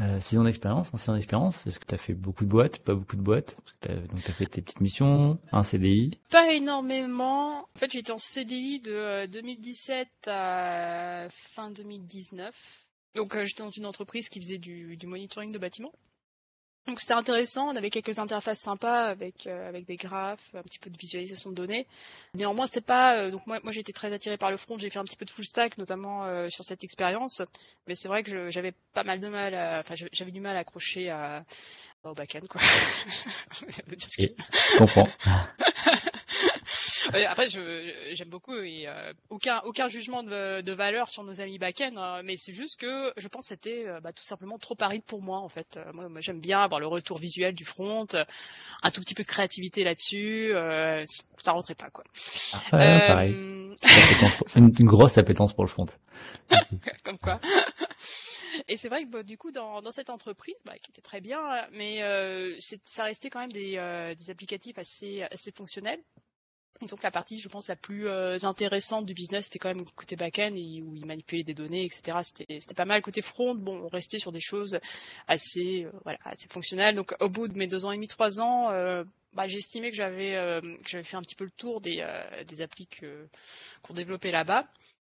Euh, 0.00 0.18
six 0.18 0.36
ans 0.38 0.42
d'expérience, 0.42 0.92
ancienne 0.92 1.16
expérience. 1.16 1.64
Est-ce 1.68 1.78
que 1.78 1.86
tu 1.86 1.94
as 1.94 1.98
fait 1.98 2.14
beaucoup 2.14 2.44
de 2.44 2.50
boîtes, 2.50 2.80
pas 2.80 2.94
beaucoup 2.94 3.14
de 3.14 3.22
boîtes? 3.22 3.56
Donc 3.82 4.22
tu 4.22 4.30
as 4.30 4.34
fait 4.34 4.46
tes 4.46 4.60
petites 4.60 4.80
missions, 4.80 5.38
un 5.52 5.62
CDI 5.62 6.18
Pas 6.30 6.52
énormément. 6.52 7.60
En 7.60 7.78
fait, 7.78 7.92
j'étais 7.92 8.10
en 8.10 8.18
CDI 8.18 8.80
de 8.80 9.26
2017 9.26 10.08
euh, 10.26 11.26
à 11.26 11.28
fin 11.30 11.70
2019. 11.70 12.52
Donc 13.14 13.36
euh, 13.36 13.44
j'étais 13.44 13.62
dans 13.62 13.70
une 13.70 13.86
entreprise 13.86 14.28
qui 14.28 14.40
faisait 14.40 14.58
du, 14.58 14.96
du 14.96 15.06
monitoring 15.06 15.52
de 15.52 15.58
bâtiments. 15.58 15.92
Donc 16.86 17.00
c'était 17.00 17.14
intéressant, 17.14 17.70
on 17.70 17.76
avait 17.76 17.88
quelques 17.88 18.18
interfaces 18.18 18.60
sympas 18.60 19.04
avec 19.04 19.46
euh, 19.46 19.68
avec 19.68 19.86
des 19.86 19.96
graphes, 19.96 20.54
un 20.54 20.60
petit 20.60 20.78
peu 20.78 20.90
de 20.90 20.98
visualisation 20.98 21.48
de 21.48 21.54
données. 21.54 21.86
Néanmoins, 22.34 22.66
c'était 22.66 22.82
pas 22.82 23.16
euh, 23.16 23.30
donc 23.30 23.46
moi 23.46 23.58
moi 23.62 23.72
j'étais 23.72 23.94
très 23.94 24.12
attiré 24.12 24.36
par 24.36 24.50
le 24.50 24.58
front, 24.58 24.76
j'ai 24.76 24.90
fait 24.90 24.98
un 24.98 25.04
petit 25.04 25.16
peu 25.16 25.24
de 25.24 25.30
full 25.30 25.46
stack 25.46 25.78
notamment 25.78 26.24
euh, 26.24 26.50
sur 26.50 26.62
cette 26.62 26.84
expérience, 26.84 27.40
mais 27.86 27.94
c'est 27.94 28.08
vrai 28.08 28.22
que 28.22 28.50
j'avais 28.50 28.74
pas 28.92 29.02
mal 29.02 29.18
de 29.18 29.28
mal 29.28 29.54
enfin 29.80 29.94
j'avais 30.12 30.30
du 30.30 30.42
mal 30.42 30.56
à 30.56 30.60
accrocher 30.60 31.08
à 31.08 31.46
au 32.02 32.12
back-end 32.12 32.46
quoi. 32.50 32.60
je 33.68 34.76
comprends. 34.76 35.08
après, 37.28 37.48
j'aime 37.48 38.28
beaucoup 38.28 38.56
et 38.56 38.86
euh, 38.86 39.12
aucun 39.30 39.60
aucun 39.64 39.88
jugement 39.88 40.22
de, 40.22 40.60
de, 40.60 40.72
valeur 40.72 41.10
sur 41.10 41.22
nos 41.24 41.40
amis 41.40 41.58
back-end, 41.58 41.96
hein, 41.96 42.22
mais 42.24 42.36
c'est 42.36 42.52
juste 42.52 42.80
que 42.80 43.12
je 43.16 43.28
pense 43.28 43.42
que 43.42 43.48
c'était 43.48 43.86
euh, 43.86 44.00
bah, 44.00 44.12
tout 44.12 44.24
simplement 44.24 44.58
trop 44.58 44.76
aride 44.80 45.04
pour 45.04 45.22
moi 45.22 45.38
en 45.38 45.48
fait. 45.48 45.76
Euh, 45.76 45.84
moi, 45.94 46.08
moi 46.08 46.20
j'aime 46.20 46.40
bien 46.40 46.60
avoir 46.60 46.80
le 46.80 46.86
retour 46.86 47.18
visuel 47.18 47.54
du 47.54 47.64
front, 47.64 48.06
un 48.82 48.90
tout 48.90 49.00
petit 49.00 49.14
peu 49.14 49.22
de 49.22 49.28
créativité 49.28 49.84
là-dessus. 49.84 50.52
Euh, 50.54 51.04
ça 51.36 51.52
rentrait 51.52 51.74
pas 51.74 51.90
quoi. 51.90 52.04
Ah, 52.72 53.00
pareil. 53.06 53.32
une, 54.56 54.72
une, 54.78 54.86
grosse 54.86 55.18
appétence 55.18 55.52
pour 55.52 55.64
le 55.64 55.70
front. 55.70 55.86
Comme 57.04 57.18
quoi. 57.18 57.40
Et 58.68 58.76
c'est 58.76 58.88
vrai 58.88 59.04
que 59.04 59.10
bah, 59.10 59.22
du 59.22 59.36
coup, 59.36 59.50
dans, 59.50 59.82
dans 59.82 59.90
cette 59.90 60.10
entreprise, 60.10 60.56
bah, 60.64 60.74
qui 60.80 60.90
était 60.90 61.02
très 61.02 61.20
bien, 61.20 61.40
mais 61.72 62.02
euh, 62.02 62.54
ça 62.82 63.04
restait 63.04 63.30
quand 63.30 63.40
même 63.40 63.52
des, 63.52 63.76
euh, 63.76 64.14
des 64.14 64.30
applicatifs 64.30 64.78
assez, 64.78 65.22
assez 65.22 65.52
fonctionnels. 65.52 66.00
Donc 66.80 67.02
la 67.02 67.10
partie, 67.10 67.38
je 67.38 67.48
pense, 67.48 67.68
la 67.68 67.76
plus 67.76 68.08
euh, 68.08 68.36
intéressante 68.42 69.06
du 69.06 69.14
business, 69.14 69.44
c'était 69.44 69.58
quand 69.58 69.74
même 69.74 69.84
côté 69.94 70.16
back-end 70.16 70.52
où 70.52 70.96
ils 70.96 71.06
manipulaient 71.06 71.44
des 71.44 71.54
données, 71.54 71.84
etc. 71.84 72.18
C'était, 72.22 72.74
pas 72.74 72.84
mal 72.84 73.00
côté 73.00 73.22
front. 73.22 73.54
Bon, 73.54 73.84
on 73.84 73.88
restait 73.88 74.18
sur 74.18 74.32
des 74.32 74.40
choses 74.40 74.80
assez, 75.28 75.84
euh, 75.84 75.92
voilà, 76.02 76.18
assez 76.24 76.48
fonctionnelles. 76.48 76.94
Donc 76.94 77.14
au 77.20 77.28
bout 77.28 77.48
de 77.48 77.56
mes 77.56 77.66
deux 77.66 77.84
ans 77.84 77.92
et 77.92 77.96
demi, 77.96 78.08
trois 78.08 78.40
ans, 78.40 78.70
euh, 78.72 79.04
bah, 79.32 79.46
que 79.46 79.52
j'avais, 79.92 80.32
que 80.62 80.88
j'avais 80.88 81.04
fait 81.04 81.16
un 81.16 81.22
petit 81.22 81.34
peu 81.34 81.44
le 81.44 81.50
tour 81.50 81.80
des, 81.80 82.04
des 82.46 82.60
applis 82.60 82.88
qu'on 83.82 83.94
développait 83.94 84.30
là-bas. 84.30 84.62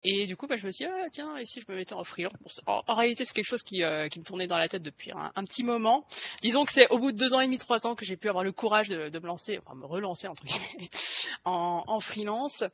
Et 0.07 0.27
du 0.27 0.37
coup, 0.37 0.47
bah, 0.47 0.57
je 0.57 0.67
me 0.67 0.71
suis 0.71 0.85
dit, 0.85 0.91
ah, 0.93 1.09
tiens, 1.11 1.37
et 1.39 1.47
si 1.47 1.63
je 1.63 1.73
me 1.73 1.77
mettais 1.77 1.95
en 1.95 2.05
freelance 2.05 2.61
en, 2.67 2.95
réalité, 2.95 3.25
c'est 3.25 3.33
quelque 3.33 3.47
chose 3.47 3.63
qui, 3.63 3.83
euh, 3.83 4.09
qui 4.09 4.19
me 4.19 4.25
tournait 4.25 4.47
dans 4.47 4.59
la 4.59 4.69
tête 4.69 4.83
depuis 4.83 5.11
un, 5.13 5.45
petit 5.45 5.63
moment. 5.63 6.07
Disons 6.43 6.65
que 6.67 6.73
c'est 6.73 6.89
au 6.89 6.99
bout 6.99 7.11
de 7.11 7.17
deux 7.17 7.33
ans 7.33 7.41
et 7.41 7.47
demi, 7.47 7.57
trois 7.59 7.87
ans 7.87 7.95
que 7.95 8.05
j'ai 8.05 8.19
pu 8.19 8.29
avoir 8.29 8.45
le 8.45 8.53
courage 8.53 8.89
de, 8.89 9.09
de 9.09 9.19
me 9.19 9.27
lancer, 9.27 9.59
enfin 9.65 9.75
me 9.75 9.87
relancer 9.87 10.29
entre 10.29 10.45
guillemets, 10.45 10.91
en, 11.47 11.85
en 11.87 12.01
freelance. 12.01 12.65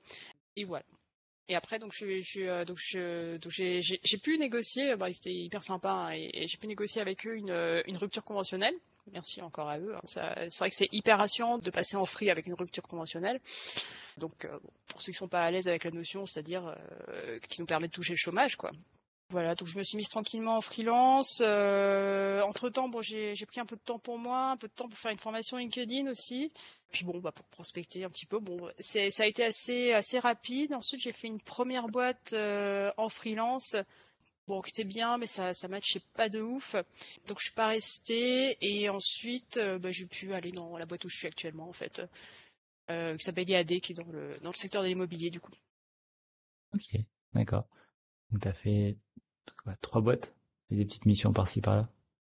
Et 0.57 0.65
voilà. 0.65 0.85
Et 1.49 1.55
après, 1.55 1.79
donc, 1.79 1.93
je, 1.93 2.21
je 2.21 2.41
euh, 2.41 2.65
donc, 2.65 2.79
je, 2.81 3.37
donc 3.37 3.53
j'ai, 3.53 3.81
j'ai, 3.81 4.19
pu 4.19 4.37
négocier. 4.37 4.97
Bah, 4.97 5.13
c'était 5.13 5.33
hyper 5.33 5.63
sympa, 5.63 5.91
hein, 5.91 6.11
et, 6.13 6.47
j'ai 6.49 6.59
pu 6.59 6.67
négocier 6.67 7.01
avec 7.01 7.27
eux 7.29 7.37
une, 7.37 7.83
une 7.87 7.97
rupture 7.97 8.25
conventionnelle. 8.25 8.75
Merci 9.13 9.43
encore 9.43 9.69
à 9.69 9.79
eux. 9.79 9.95
Hein. 9.95 10.01
c'est 10.05 10.59
vrai 10.59 10.71
que 10.71 10.77
c'est 10.77 10.89
hyper 10.93 11.19
rassurant 11.19 11.59
de 11.59 11.71
passer 11.71 11.97
en 11.97 12.07
free 12.07 12.31
avec 12.31 12.47
une 12.47 12.55
rupture 12.55 12.85
conventionnelle. 12.85 13.41
Donc, 14.19 14.45
euh, 14.45 14.59
pour 14.87 15.03
ceux 15.03 15.13
qui 15.13 15.19
sont 15.19 15.29
pas 15.29 15.45
à 15.45 15.51
l'aise 15.51 15.69
avec 15.69 15.85
la 15.85 15.91
notion, 15.91 16.27
c'est-à-dire 16.27 16.75
euh, 17.09 17.39
qui 17.49 17.61
nous 17.61 17.67
permet 17.67 17.89
de 17.89 17.93
toucher 17.93 18.13
le 18.13 18.19
chômage, 18.19 18.57
quoi. 18.57 18.71
Voilà, 19.31 19.55
donc 19.55 19.69
je 19.69 19.79
me 19.79 19.85
suis 19.85 19.97
mise 19.97 20.09
tranquillement 20.09 20.57
en 20.57 20.61
freelance. 20.61 21.41
Euh, 21.41 22.43
entre 22.43 22.69
temps, 22.69 22.89
bon, 22.89 23.01
j'ai 23.01 23.37
pris 23.47 23.61
un 23.61 23.67
peu 23.67 23.77
de 23.77 23.81
temps 23.81 24.01
pour 24.01 24.19
moi, 24.19 24.51
un 24.51 24.57
peu 24.57 24.67
de 24.67 24.73
temps 24.73 24.89
pour 24.89 24.99
faire 24.99 25.13
une 25.13 25.21
formation 25.21 25.57
LinkedIn 25.57 26.11
aussi. 26.11 26.53
Puis 26.91 27.05
bon, 27.05 27.19
bah 27.19 27.31
pour 27.31 27.47
prospecter 27.47 28.03
un 28.03 28.11
petit 28.11 28.27
peu. 28.27 28.41
Bon, 28.41 28.59
ça 28.81 28.99
a 28.99 29.27
été 29.27 29.45
assez 29.45 29.93
assez 29.93 30.19
rapide. 30.19 30.75
Ensuite, 30.75 31.01
j'ai 31.01 31.13
fait 31.13 31.29
une 31.29 31.41
première 31.41 31.87
boîte 31.87 32.35
en 32.35 33.09
freelance. 33.09 33.77
Bon, 34.51 34.61
qui 34.63 34.71
était 34.71 34.83
bien, 34.83 35.17
mais 35.17 35.29
ça 35.29 35.55
ça 35.55 35.69
matchait 35.69 36.03
pas 36.15 36.29
de 36.29 36.41
ouf. 36.41 36.75
Donc 37.29 37.39
je 37.39 37.45
suis 37.45 37.55
pas 37.55 37.69
restée. 37.69 38.59
Et 38.61 38.89
ensuite, 38.89 39.59
euh, 39.59 39.79
bah, 39.79 39.93
j'ai 39.93 40.07
pu 40.07 40.35
aller 40.35 40.51
dans 40.51 40.77
la 40.77 40.87
boîte 40.87 41.05
où 41.05 41.09
je 41.09 41.17
suis 41.17 41.29
actuellement 41.29 41.69
en 41.69 41.73
fait, 41.73 42.03
euh, 42.91 43.17
qui 43.17 43.23
s'appelle 43.23 43.49
IAD, 43.49 43.81
qui 43.81 43.93
est 43.93 43.95
dans 43.95 44.11
le 44.11 44.37
dans 44.43 44.51
le 44.51 44.57
secteur 44.57 44.83
de 44.83 44.89
l'immobilier 44.89 45.31
du 45.31 45.39
coup. 45.39 45.53
Ok, 46.75 47.01
d'accord. 47.33 47.69
Donc 48.33 48.43
t'as 48.43 48.53
fait 48.53 48.97
trois 49.83 50.01
boîtes 50.01 50.35
et 50.73 50.75
des 50.75 50.85
petites 50.85 51.07
missions 51.07 51.33
par-ci 51.33 51.61
par-là? 51.61 51.89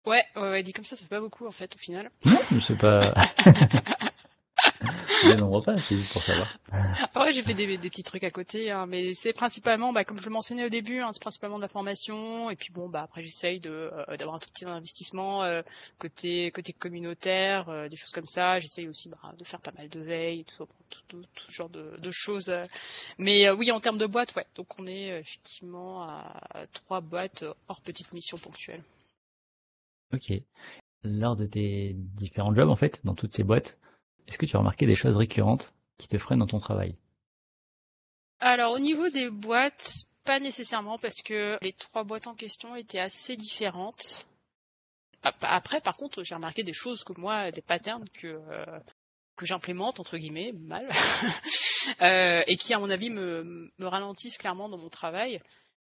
Ouais, 0.05 0.23
ouais, 0.37 0.43
ouais, 0.43 0.63
dit 0.63 0.75
comme 0.75 0.85
ça, 0.85 0.97
ça 0.97 1.05
fait 1.05 1.09
pas 1.09 1.21
beaucoup 1.21 1.47
en 1.47 1.51
fait 1.51 1.75
au 1.75 1.79
final. 1.79 2.11
Non, 2.27 2.39
je 2.53 2.61
sais 2.61 2.77
pas. 2.77 3.15
je 5.23 5.35
nombre 5.35 5.61
pas, 5.63 5.77
c'est 5.79 5.97
juste 5.97 6.13
pour 6.13 6.23
savoir. 6.23 6.59
Ah 6.71 7.21
ouais, 7.21 7.33
j'ai 7.33 7.43
fait 7.43 7.55
des, 7.55 7.79
des, 7.79 7.91
petits 7.91 8.03
trucs 8.03 8.25
à 8.25 8.31
côté, 8.31 8.71
hein, 8.71 8.87
mais 8.87 9.15
c'est 9.15 9.33
principalement, 9.33 9.93
bah, 9.93 10.05
comme 10.05 10.21
je 10.21 10.25
le 10.25 10.31
mentionnais 10.31 10.65
au 10.65 10.69
début, 10.69 11.01
hein, 11.01 11.11
c'est 11.13 11.23
principalement 11.23 11.57
de 11.57 11.63
la 11.63 11.69
formation, 11.69 12.51
et 12.51 12.57
puis 12.57 12.71
bon, 12.73 12.89
bah 12.89 13.03
après 13.03 13.23
j'essaye 13.23 13.61
de 13.61 13.71
euh, 13.71 14.17
d'avoir 14.17 14.37
un 14.37 14.39
tout 14.39 14.49
petit 14.49 14.65
investissement 14.65 15.45
euh, 15.45 15.63
côté 15.99 16.51
côté 16.51 16.73
communautaire, 16.73 17.69
euh, 17.69 17.89
des 17.89 17.97
choses 17.97 18.11
comme 18.11 18.27
ça. 18.27 18.61
J'essaye 18.61 18.89
aussi 18.89 19.09
bah, 19.09 19.19
de 19.39 19.45
faire 19.45 19.61
pas 19.61 19.73
mal 19.77 19.89
de 19.89 20.01
veille, 20.01 20.45
tout, 20.45 20.67
tout, 20.89 21.01
tout, 21.09 21.23
tout 21.35 21.53
genre 21.53 21.71
de, 21.71 21.97
de 21.99 22.11
choses. 22.11 22.53
Mais 23.19 23.51
oui, 23.51 23.71
en 23.71 23.81
termes 23.81 23.99
de 23.99 24.07
boîtes, 24.07 24.35
ouais. 24.37 24.47
Donc 24.55 24.79
on 24.79 24.87
est 24.87 25.19
effectivement 25.21 26.03
à 26.03 26.67
trois 26.73 27.01
boîtes 27.01 27.45
hors 27.69 27.81
petites 27.81 28.13
missions 28.13 28.39
ponctuelles. 28.39 28.83
Ok. 30.13 30.33
Lors 31.05 31.37
de 31.37 31.47
tes 31.47 31.95
différents 31.97 32.55
jobs, 32.55 32.69
en 32.69 32.77
fait, 32.77 33.01
dans 33.05 33.15
toutes 33.15 33.35
ces 33.35 33.43
boîtes, 33.43 33.79
est-ce 34.27 34.39
que 34.39 34.47
tu 34.47 34.57
as 34.57 34.59
remarqué 34.59 34.87
des 34.87 34.97
choses 34.97 35.17
récurrentes 35.17 35.73
qui 35.99 36.09
te 36.09 36.19
freinent 36.19 36.39
dans 36.39 36.47
ton 36.47 36.59
travail? 36.59 36.97
Alors 38.41 38.73
au 38.73 38.79
niveau 38.79 39.09
des 39.09 39.31
boîtes, 39.31 39.93
pas 40.25 40.41
nécessairement 40.41 40.97
parce 40.99 41.23
que 41.23 41.59
les 41.63 41.73
trois 41.73 42.05
boîtes 42.05 42.27
en 42.27 42.35
question 42.35 42.75
étaient 42.75 42.99
assez 42.99 43.37
différentes. 43.37 44.27
Après, 45.23 45.81
par 45.81 45.95
contre, 45.95 46.25
j'ai 46.25 46.35
remarqué 46.35 46.65
des 46.65 46.73
choses 46.73 47.05
que 47.05 47.13
moi, 47.21 47.53
des 47.53 47.63
patterns 47.63 48.09
que 48.09 48.27
euh, 48.27 48.81
que 49.37 49.47
j'implémente 49.47 50.01
entre 50.01 50.19
guillemets 50.19 50.53
mal 50.53 50.89
euh, 52.03 52.43
et 52.47 52.57
qui, 52.57 52.75
à 52.75 52.79
mon 52.79 52.91
avis, 52.91 53.11
me, 53.11 53.73
me 53.79 53.87
ralentissent 53.87 54.39
clairement 54.39 54.69
dans 54.69 54.79
mon 54.79 54.89
travail 54.89 55.41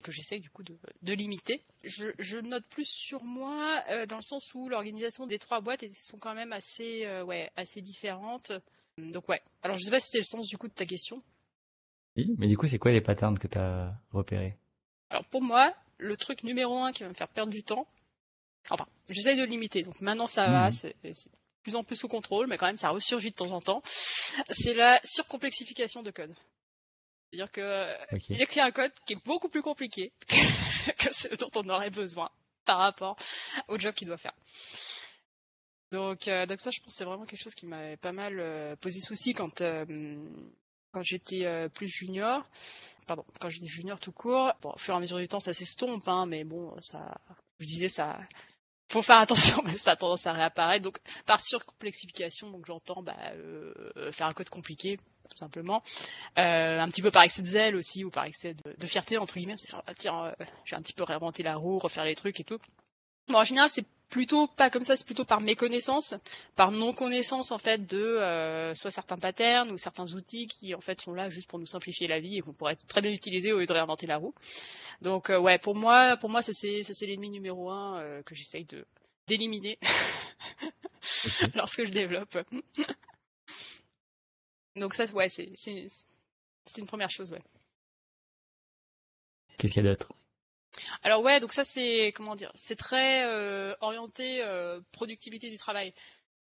que 0.03 0.13
j'essaye 0.13 0.41
du 0.41 0.51
coup 0.51 0.63
de, 0.63 0.77
de 1.03 1.13
limiter. 1.13 1.63
Je, 1.85 2.09
je, 2.19 2.39
note 2.39 2.65
plus 2.67 2.87
sur 2.87 3.25
moi 3.25 3.83
euh, 3.89 4.07
dans 4.07 4.17
le 4.17 4.23
sens 4.23 4.55
où 4.55 4.69
l'organisation 4.69 5.27
des 5.27 5.39
trois 5.39 5.61
boîtes 5.61 5.85
sont 5.95 6.19
quand 6.19 6.35
même 6.35 6.53
assez, 6.53 7.07
euh, 7.07 7.25
ouais, 7.25 7.51
assez 7.57 7.81
différentes. 7.81 8.53
Donc 8.99 9.29
ouais. 9.29 9.41
Alors 9.63 9.77
je 9.77 9.85
sais 9.85 9.91
pas 9.91 10.01
si 10.01 10.09
c'était 10.09 10.19
le 10.19 10.25
sens 10.25 10.49
du 10.49 10.59
coup 10.59 10.69
de 10.69 10.75
ta 10.75 10.85
question. 10.85 11.23
Oui, 12.17 12.35
mais 12.37 12.47
du 12.47 12.57
coup 12.59 12.67
c'est 12.67 12.79
quoi 12.79 12.91
les 12.91 13.01
patterns 13.01 13.39
que 13.39 13.49
tu 13.49 13.59
as 13.59 13.95
repérés? 14.13 14.57
Alors 15.09 15.25
pour 15.25 15.43
moi, 15.43 15.75
le 15.99 16.17
truc 16.17 16.43
numéro 16.43 16.77
un 16.79 16.93
qui 16.93 17.03
va 17.03 17.09
me 17.09 17.15
faire 17.15 17.29
perdre 17.29 17.53
du 17.53 17.63
temps, 17.63 17.87
enfin 18.71 18.87
j'essaye 19.09 19.37
de 19.37 19.45
limiter. 19.45 19.83
Donc 19.83 20.01
maintenant 20.01 20.27
ça 20.27 20.49
va, 20.49 20.67
mhm. 20.67 20.73
c'est 20.73 20.97
de 21.05 21.13
plus 21.63 21.77
en 21.77 21.85
plus 21.85 21.97
sous 21.97 22.09
contrôle, 22.09 22.47
mais 22.49 22.59
quand 22.59 22.67
même 22.67 22.79
ça 22.79 22.91
ressurgit 22.91 23.31
de 23.31 23.37
temps 23.37 23.53
en 23.53 23.61
temps. 23.61 23.83
C'est 24.49 24.75
la 24.75 25.01
surcomplexification 25.05 26.03
de 26.03 26.11
code. 26.11 26.35
C'est-à-dire 27.33 27.51
que 27.51 27.87
il 28.29 28.43
écrit 28.43 28.61
un 28.61 28.71
code 28.71 28.93
qui 29.07 29.15
est 29.15 29.25
beaucoup 29.25 29.49
plus 29.49 29.63
compliqué 29.63 30.13
que 30.99 31.15
ce 31.15 31.35
dont 31.37 31.51
on 31.55 31.69
aurait 31.71 31.91
besoin 31.91 32.31
par 32.67 32.79
rapport 32.79 33.17
au 33.69 33.79
job 33.79 33.95
qu'il 33.95 34.09
doit 34.09 34.19
faire. 34.19 34.35
Donc, 35.93 36.29
euh, 36.29 36.45
donc 36.45 36.61
ça, 36.61 36.71
je 36.71 36.81
pense, 36.81 36.93
que 36.93 36.99
c'est 36.99 37.05
vraiment 37.05 37.25
quelque 37.25 37.43
chose 37.43 37.55
qui 37.55 37.67
m'a 37.67 37.97
pas 37.97 38.13
mal 38.13 38.39
euh, 38.39 38.77
posé 38.77 39.01
souci 39.01 39.33
quand 39.33 39.63
euh, 39.63 40.17
quand 40.93 41.03
j'étais 41.03 41.69
plus 41.71 41.89
junior. 41.89 42.45
Pardon, 43.07 43.25
quand 43.41 43.49
j'étais 43.49 43.67
junior 43.67 43.99
tout 43.99 44.13
court. 44.13 44.53
Bon, 44.61 44.73
au 44.75 44.79
fur 44.79 44.93
et 44.93 44.97
à 44.99 45.01
mesure 45.01 45.17
du 45.17 45.27
temps, 45.27 45.41
ça 45.41 45.55
s'estompe, 45.55 46.07
hein, 46.07 46.27
mais 46.27 46.45
bon, 46.45 46.75
ça, 46.81 47.19
je 47.61 47.67
disais, 47.67 47.89
ça, 47.89 48.19
faut 48.91 49.01
faire 49.01 49.17
attention, 49.17 49.63
mais 49.65 49.73
ça 49.73 49.93
a 49.93 49.97
tendance 49.97 50.27
à 50.27 50.35
réapparaître. 50.35 50.85
Donc, 50.85 50.99
par 51.25 51.41
surcomplexification, 51.41 52.51
donc 52.51 52.67
j'entends 52.67 53.03
bah, 53.03 53.17
faire 54.11 54.27
un 54.27 54.35
code 54.35 54.51
compliqué 54.51 54.99
tout 55.31 55.39
simplement. 55.39 55.83
Euh, 56.39 56.81
un 56.81 56.89
petit 56.89 57.03
peu 57.03 57.11
par 57.11 57.23
excès 57.23 57.43
de 57.43 57.47
zèle 57.47 57.77
aussi, 57.77 58.05
ou 58.05 58.11
par 58.11 58.25
excès 58.25 58.55
de, 58.55 58.87
fierté, 58.87 59.19
entre 59.19 59.35
guillemets. 59.35 59.57
C'est 59.57 59.69
ah, 59.73 59.95
tiens, 59.97 60.27
euh, 60.27 60.45
je 60.65 60.75
vais 60.75 60.77
un 60.77 60.83
petit 60.83 60.93
peu 60.93 61.05
réinventer 61.05 61.43
la 61.43 61.57
roue, 61.57 61.79
refaire 61.79 62.05
les 62.05 62.15
trucs 62.15 62.41
et 62.41 62.45
tout. 62.45 62.59
Bon, 63.29 63.39
en 63.39 63.45
général, 63.45 63.71
c'est 63.71 63.87
plutôt 64.09 64.47
pas 64.47 64.69
comme 64.69 64.85
ça, 64.85 64.95
c'est 64.97 65.07
plutôt 65.07 65.25
par 65.25 65.41
méconnaissance, 65.41 66.15
par 66.55 66.71
non-connaissance 66.71 67.51
en 67.51 67.57
fait 67.57 67.87
de 67.87 67.99
euh, 67.99 68.75
soit 68.75 68.91
certains 68.91 69.17
patterns 69.17 69.71
ou 69.71 69.79
certains 69.79 70.13
outils 70.13 70.49
qui 70.49 70.75
en 70.75 70.83
fait 70.83 71.01
sont 71.01 71.15
là 71.15 71.31
juste 71.31 71.49
pour 71.49 71.59
nous 71.59 71.65
simplifier 71.65 72.09
la 72.09 72.21
vie 72.21 72.37
et 72.37 72.43
pourraient 72.43 72.75
être 72.75 72.87
très 72.87 73.01
bien 73.01 73.11
utilisés 73.11 73.55
au 73.55 73.59
lieu 73.59 73.65
de 73.65 73.73
réinventer 73.73 74.07
la 74.07 74.19
roue. 74.19 74.35
Donc 75.01 75.31
ouais, 75.31 75.59
pour 75.59 75.75
moi, 75.77 76.19
pour 76.19 76.29
moi, 76.29 76.43
ça 76.43 76.53
c'est 76.53 76.83
ça 76.83 76.93
c'est 76.93 77.07
l'ennemi 77.07 77.31
numéro 77.31 77.71
un 77.71 78.23
que 78.27 78.35
j'essaye 78.35 78.67
de 78.67 78.85
d'éliminer 79.29 79.79
lorsque 81.55 81.85
je 81.87 81.91
développe. 81.91 82.37
Donc 84.77 84.95
ça, 84.95 85.05
ouais, 85.07 85.29
c'est 85.29 85.51
c'est 85.57 86.81
une 86.81 86.87
première 86.87 87.11
chose, 87.11 87.33
ouais. 87.33 87.43
Qu'est-ce 89.59 89.73
qu'il 89.73 89.85
y 89.85 89.89
a 89.89 89.91
d'autre? 89.91 90.09
Alors 91.03 91.23
ouais, 91.23 91.41
donc 91.41 91.53
ça 91.53 91.65
c'est 91.65 92.13
comment 92.15 92.35
dire, 92.35 92.51
c'est 92.55 92.77
très 92.77 93.25
euh, 93.27 93.75
orienté 93.81 94.43
euh, 94.43 94.81
productivité 94.93 95.51
du 95.51 95.59
travail. 95.59 95.93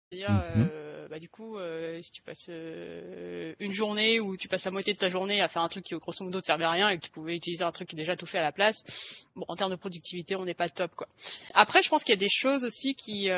C'est-à-dire, 0.10 0.30
mm-hmm. 0.30 0.70
euh, 0.72 1.08
bah, 1.10 1.20
du 1.20 1.28
coup, 1.28 1.58
euh, 1.58 2.00
si 2.02 2.12
tu 2.14 2.22
passes 2.22 2.48
euh, 2.50 3.54
une 3.60 3.74
journée 3.74 4.22
ou 4.22 4.38
tu 4.38 4.48
passes 4.48 4.64
la 4.64 4.72
moitié 4.72 4.94
de 4.94 5.00
ta 5.00 5.10
journée 5.10 5.42
à 5.42 5.50
faire 5.50 5.62
un 5.62 5.68
truc 5.68 5.84
qui 5.84 5.96
grosso 5.96 6.24
modo 6.24 6.38
ne 6.38 6.44
servait 6.44 6.64
à 6.64 6.72
rien 6.72 6.90
et 6.90 6.98
que 6.98 7.02
tu 7.02 7.12
pouvais 7.12 7.36
utiliser 7.36 7.64
un 7.66 7.74
truc 7.74 7.90
qui 7.90 7.96
est 7.96 7.98
déjà 7.98 8.16
tout 8.16 8.26
fait 8.26 8.38
à 8.38 8.42
la 8.42 8.54
place, 8.54 9.28
bon, 9.36 9.44
en 9.50 9.58
termes 9.58 9.72
de 9.72 9.76
productivité, 9.76 10.38
on 10.38 10.46
n'est 10.46 10.54
pas 10.54 10.70
top, 10.70 10.96
quoi. 10.96 11.10
Après, 11.56 11.84
je 11.84 11.90
pense 11.90 12.06
qu'il 12.06 12.14
y 12.14 12.18
a 12.18 12.20
des 12.20 12.30
choses 12.30 12.64
aussi 12.64 12.96
qui, 12.96 13.30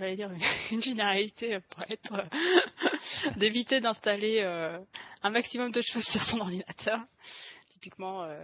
j'allais 0.00 0.16
dire 0.16 0.30
une 0.72 0.82
généralité 0.82 1.60
pour 1.60 1.84
être 1.90 2.14
euh, 2.14 3.30
d'éviter 3.36 3.80
d'installer 3.80 4.40
euh, 4.40 4.78
un 5.22 5.30
maximum 5.30 5.70
de 5.70 5.82
choses 5.82 6.06
sur 6.06 6.22
son 6.22 6.40
ordinateur. 6.40 6.98
Typiquement 7.68 8.24
euh, 8.24 8.36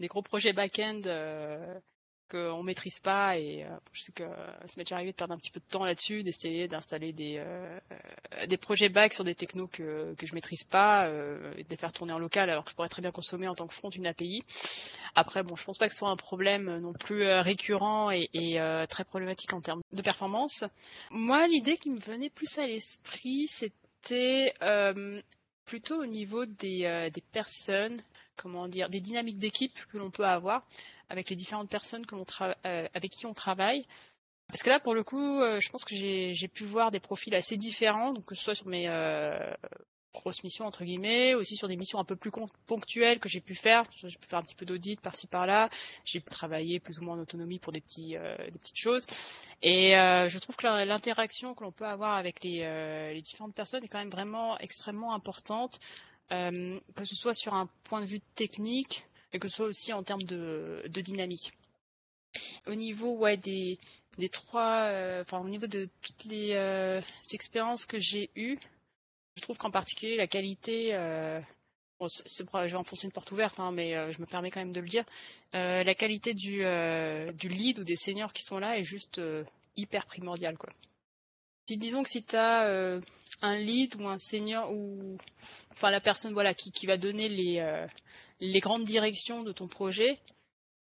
des 0.00 0.08
gros 0.08 0.22
projets 0.22 0.52
back-end 0.52 1.02
qu'on 2.28 2.62
maîtrise 2.62 3.00
pas 3.00 3.38
et 3.38 3.66
je 3.92 4.02
sais 4.02 4.12
que 4.12 4.24
ça 4.24 4.74
m'est 4.76 4.84
déjà 4.84 4.96
arrivé 4.96 5.12
de 5.12 5.16
perdre 5.16 5.34
un 5.34 5.38
petit 5.38 5.50
peu 5.50 5.60
de 5.60 5.70
temps 5.70 5.84
là-dessus, 5.84 6.22
d'essayer 6.22 6.68
d'installer 6.68 7.12
des 7.12 7.42
des 8.46 8.56
projets 8.56 8.88
back 8.88 9.12
sur 9.12 9.24
des 9.24 9.34
technos 9.34 9.68
que 9.68 10.14
que 10.14 10.26
je 10.26 10.34
maîtrise 10.34 10.64
pas 10.64 11.08
et 11.56 11.62
de 11.62 11.68
les 11.68 11.76
faire 11.76 11.92
tourner 11.92 12.12
en 12.12 12.18
local 12.18 12.50
alors 12.50 12.64
que 12.64 12.70
je 12.70 12.74
pourrais 12.74 12.88
très 12.88 13.02
bien 13.02 13.10
consommer 13.10 13.48
en 13.48 13.54
tant 13.54 13.66
que 13.66 13.74
front 13.74 13.90
une 13.90 14.06
API. 14.06 14.42
Après 15.14 15.42
bon, 15.42 15.56
je 15.56 15.64
pense 15.64 15.78
pas 15.78 15.86
que 15.86 15.92
ce 15.92 15.98
soit 15.98 16.10
un 16.10 16.16
problème 16.16 16.78
non 16.78 16.92
plus 16.92 17.26
récurrent 17.26 18.10
et, 18.10 18.30
et 18.32 18.58
très 18.88 19.04
problématique 19.04 19.52
en 19.52 19.60
termes 19.60 19.82
de 19.92 20.02
performance. 20.02 20.64
Moi, 21.10 21.46
l'idée 21.46 21.76
qui 21.76 21.90
me 21.90 21.98
venait 21.98 22.30
plus 22.30 22.58
à 22.58 22.66
l'esprit, 22.66 23.46
c'était 23.46 24.54
plutôt 25.64 26.02
au 26.02 26.06
niveau 26.06 26.46
des 26.46 27.10
des 27.12 27.20
personnes 27.20 28.00
comment 28.36 28.68
dire, 28.68 28.88
des 28.88 29.00
dynamiques 29.00 29.38
d'équipe 29.38 29.78
que 29.92 29.98
l'on 29.98 30.10
peut 30.10 30.26
avoir 30.26 30.66
avec 31.08 31.30
les 31.30 31.36
différentes 31.36 31.70
personnes 31.70 32.06
que 32.06 32.14
euh, 32.16 32.88
avec 32.94 33.10
qui 33.10 33.26
on 33.26 33.34
travaille. 33.34 33.86
Parce 34.48 34.62
que 34.62 34.70
là, 34.70 34.78
pour 34.78 34.94
le 34.94 35.02
coup, 35.02 35.40
euh, 35.40 35.60
je 35.60 35.70
pense 35.70 35.84
que 35.84 35.94
j'ai 35.94 36.48
pu 36.48 36.64
voir 36.64 36.90
des 36.90 37.00
profils 37.00 37.34
assez 37.34 37.56
différents, 37.56 38.12
donc 38.12 38.26
que 38.26 38.34
ce 38.34 38.44
soit 38.44 38.54
sur 38.54 38.68
mes 38.68 38.88
euh, 38.88 39.52
grosses 40.12 40.44
missions 40.44 40.66
entre 40.66 40.84
guillemets, 40.84 41.34
aussi 41.34 41.56
sur 41.56 41.66
des 41.66 41.76
missions 41.76 41.98
un 41.98 42.04
peu 42.04 42.14
plus 42.14 42.30
ponctuelles 42.66 43.18
que 43.20 43.28
j'ai 43.28 43.40
pu 43.40 43.54
faire. 43.54 43.84
J'ai 43.96 44.08
pu 44.08 44.28
faire 44.28 44.38
un 44.38 44.42
petit 44.42 44.54
peu 44.54 44.66
d'audit 44.66 45.00
par-ci 45.00 45.26
par-là. 45.26 45.70
J'ai 46.04 46.20
pu 46.20 46.28
travailler 46.28 46.78
plus 46.78 46.98
ou 46.98 47.04
moins 47.04 47.16
en 47.16 47.20
autonomie 47.20 47.58
pour 47.58 47.72
des 47.72 47.80
petits, 47.80 48.16
des 48.52 48.58
petites 48.58 48.78
choses. 48.78 49.06
Et 49.62 49.92
je 49.92 50.38
trouve 50.38 50.56
que 50.56 50.66
l'interaction 50.84 51.54
que 51.54 51.64
l'on 51.64 51.72
peut 51.72 51.86
avoir 51.86 52.14
avec 52.14 52.44
les, 52.44 52.60
les 53.12 53.22
différentes 53.22 53.54
personnes 53.54 53.82
est 53.82 53.88
quand 53.88 53.98
même 53.98 54.10
vraiment 54.10 54.56
extrêmement 54.58 55.14
importante, 55.14 55.80
que 56.30 57.04
ce 57.04 57.16
soit 57.16 57.34
sur 57.34 57.54
un 57.54 57.68
point 57.82 58.02
de 58.02 58.06
vue 58.06 58.20
technique, 58.20 59.04
et 59.34 59.38
que 59.38 59.48
ce 59.48 59.56
soit 59.56 59.66
aussi 59.66 59.92
en 59.92 60.02
termes 60.02 60.22
de, 60.22 60.82
dynamique. 60.86 61.52
Au 62.66 62.74
niveau 62.74 63.26
des 63.36 63.78
trois, 64.32 64.84
euh, 64.84 65.22
enfin 65.22 65.40
au 65.40 65.48
niveau 65.48 65.66
de 65.66 65.88
toutes 66.00 66.24
les 66.24 66.52
euh, 66.52 67.02
expériences 67.32 67.84
que 67.84 67.98
j'ai 67.98 68.30
eues, 68.36 68.58
je 69.36 69.42
trouve 69.42 69.58
qu'en 69.58 69.72
particulier 69.72 70.16
la 70.16 70.28
qualité, 70.28 70.90
euh, 70.92 71.40
bon, 71.98 72.06
je 72.08 72.42
vais 72.44 72.74
enfoncer 72.74 73.06
une 73.06 73.12
porte 73.12 73.32
ouverte, 73.32 73.58
hein, 73.58 73.72
mais 73.72 74.12
je 74.12 74.20
me 74.20 74.26
permets 74.26 74.52
quand 74.52 74.60
même 74.60 74.72
de 74.72 74.80
le 74.80 74.88
dire, 74.88 75.04
la 75.52 75.94
qualité 75.94 76.32
du, 76.32 76.58
du 77.34 77.48
lead 77.48 77.80
ou 77.80 77.84
des 77.84 77.96
seniors 77.96 78.32
qui 78.32 78.44
sont 78.44 78.58
là 78.58 78.78
est 78.78 78.84
juste 78.84 79.20
hyper 79.76 80.06
primordiale. 80.06 80.56
Quoi. 80.56 80.70
Disons 81.66 82.02
que 82.02 82.10
si 82.10 82.22
tu 82.22 82.36
as 82.36 83.00
un 83.42 83.56
lead 83.56 83.94
ou 84.00 84.06
un 84.06 84.18
senior 84.18 84.70
ou 84.72 85.16
enfin 85.72 85.90
la 85.90 86.00
personne 86.00 86.32
voilà 86.32 86.54
qui, 86.54 86.70
qui 86.70 86.86
va 86.86 86.96
donner 86.96 87.28
les 87.28 87.86
les 88.40 88.60
grandes 88.60 88.84
directions 88.84 89.42
de 89.42 89.52
ton 89.52 89.68
projet, 89.68 90.18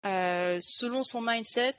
selon 0.05 1.05
son 1.05 1.21
mindset, 1.21 1.77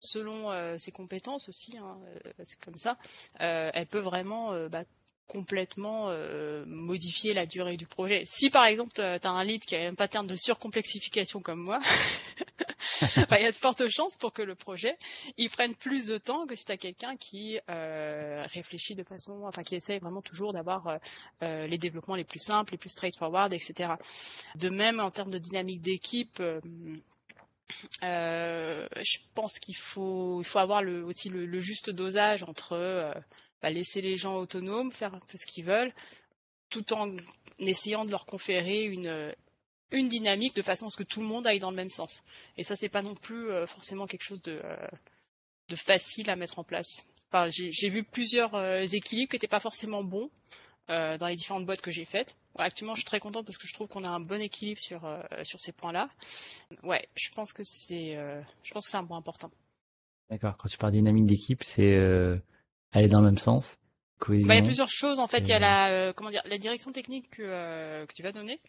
selon 0.00 0.78
ses 0.78 0.90
compétences 0.90 1.48
aussi, 1.48 1.76
hein, 1.78 1.98
c'est 2.44 2.58
comme 2.60 2.78
ça, 2.78 2.98
elle 3.38 3.86
peut 3.86 4.00
vraiment 4.00 4.68
bah, 4.68 4.84
complètement 5.30 6.06
euh, 6.08 6.64
modifier 6.66 7.34
la 7.34 7.46
durée 7.46 7.76
du 7.76 7.86
projet. 7.86 8.22
Si 8.24 8.50
par 8.50 8.64
exemple 8.64 8.90
tu 8.94 9.00
as 9.00 9.30
un 9.30 9.44
lead 9.44 9.64
qui 9.64 9.76
a 9.76 9.86
un 9.86 9.94
pattern 9.94 10.26
de 10.26 10.34
surcomplexification 10.34 11.40
comme 11.40 11.60
moi, 11.60 11.78
bah, 13.30 13.38
il 13.38 13.44
y 13.44 13.46
a 13.46 13.52
de 13.52 13.56
fortes 13.56 13.86
chances 13.88 14.16
pour 14.16 14.32
que 14.32 14.42
le 14.42 14.56
projet 14.56 14.98
il 15.36 15.48
prenne 15.48 15.76
plus 15.76 16.08
de 16.08 16.18
temps 16.18 16.46
que 16.46 16.56
si 16.56 16.64
tu 16.64 16.72
as 16.72 16.76
quelqu'un 16.76 17.16
qui 17.16 17.60
euh, 17.70 18.44
réfléchit 18.52 18.96
de 18.96 19.04
façon, 19.04 19.44
enfin 19.44 19.62
qui 19.62 19.76
essaie 19.76 20.00
vraiment 20.00 20.20
toujours 20.20 20.52
d'avoir 20.52 20.98
euh, 21.42 21.68
les 21.68 21.78
développements 21.78 22.16
les 22.16 22.24
plus 22.24 22.40
simples, 22.40 22.72
les 22.72 22.78
plus 22.78 22.90
straightforward, 22.90 23.52
etc. 23.52 23.92
De 24.56 24.68
même 24.68 24.98
en 24.98 25.12
termes 25.12 25.30
de 25.30 25.38
dynamique 25.38 25.80
d'équipe. 25.80 26.42
je 28.02 29.18
pense 29.36 29.60
qu'il 29.60 29.76
faut, 29.76 30.40
il 30.40 30.44
faut 30.44 30.58
avoir 30.58 30.82
le, 30.82 31.04
aussi 31.04 31.28
le, 31.28 31.46
le 31.46 31.60
juste 31.60 31.90
dosage 31.90 32.42
entre 32.42 33.14
bah, 33.62 33.70
laisser 33.70 34.00
les 34.00 34.16
gens 34.16 34.36
autonomes, 34.38 34.90
faire 34.90 35.14
un 35.14 35.20
peu 35.20 35.36
ce 35.36 35.46
qu'ils 35.46 35.64
veulent, 35.64 35.92
tout 36.70 36.92
en 36.92 37.14
essayant 37.58 38.04
de 38.04 38.10
leur 38.10 38.26
conférer 38.26 38.84
une, 38.84 39.34
une 39.92 40.08
dynamique 40.08 40.54
de 40.56 40.62
façon 40.62 40.86
à 40.86 40.90
ce 40.90 40.96
que 40.96 41.02
tout 41.02 41.20
le 41.20 41.26
monde 41.26 41.46
aille 41.46 41.58
dans 41.58 41.70
le 41.70 41.76
même 41.76 41.90
sens. 41.90 42.22
Et 42.56 42.64
ça, 42.64 42.76
c'est 42.76 42.88
pas 42.88 43.02
non 43.02 43.14
plus 43.14 43.50
euh, 43.50 43.66
forcément 43.66 44.06
quelque 44.06 44.22
chose 44.22 44.42
de, 44.42 44.60
euh, 44.64 44.76
de 45.68 45.76
facile 45.76 46.30
à 46.30 46.36
mettre 46.36 46.58
en 46.58 46.64
place. 46.64 47.08
Enfin, 47.32 47.48
j'ai 47.48 47.90
vu 47.90 48.02
plusieurs 48.02 48.54
euh, 48.54 48.80
équilibres 48.80 49.30
qui 49.30 49.36
n'étaient 49.36 49.46
pas 49.46 49.60
forcément 49.60 50.02
bons 50.02 50.30
dans 50.88 51.28
les 51.28 51.36
différentes 51.36 51.66
boîtes 51.66 51.82
que 51.82 51.92
j'ai 51.92 52.04
faites. 52.04 52.36
actuellement, 52.58 52.96
je 52.96 53.02
suis 53.02 53.06
très 53.06 53.20
contente 53.20 53.46
parce 53.46 53.58
que 53.58 53.68
je 53.68 53.72
trouve 53.72 53.86
qu'on 53.86 54.02
a 54.02 54.08
un 54.08 54.18
bon 54.18 54.40
équilibre 54.40 54.80
sur 54.80 55.02
sur 55.44 55.60
ces 55.60 55.70
points-là. 55.70 56.10
Ouais, 56.82 57.08
je 57.14 57.28
pense 57.28 57.52
que 57.52 57.62
c'est 57.62 58.16
je 58.64 58.72
pense 58.72 58.86
que 58.86 58.90
c'est 58.90 58.96
un 58.96 59.04
point 59.04 59.18
important. 59.18 59.52
D'accord. 60.30 60.56
Quand 60.56 60.68
tu 60.68 60.78
parles 60.78 60.94
dynamique 60.94 61.26
d'équipe, 61.26 61.62
c'est 61.62 61.96
aller 62.92 63.08
dans 63.08 63.20
le 63.20 63.26
même 63.26 63.38
sens 63.38 63.76
bah, 64.28 64.34
il 64.34 64.46
y 64.46 64.58
a 64.58 64.62
plusieurs 64.62 64.88
choses 64.88 65.18
en 65.18 65.26
fait. 65.26 65.40
Il 65.40 65.48
y 65.48 65.52
a 65.52 65.58
la 65.58 65.90
euh, 65.90 66.12
comment 66.12 66.30
dire 66.30 66.42
la 66.46 66.58
direction 66.58 66.92
technique 66.92 67.30
que, 67.30 67.42
euh, 67.42 68.06
que 68.06 68.14
tu 68.14 68.22
vas 68.22 68.32
donner. 68.32 68.60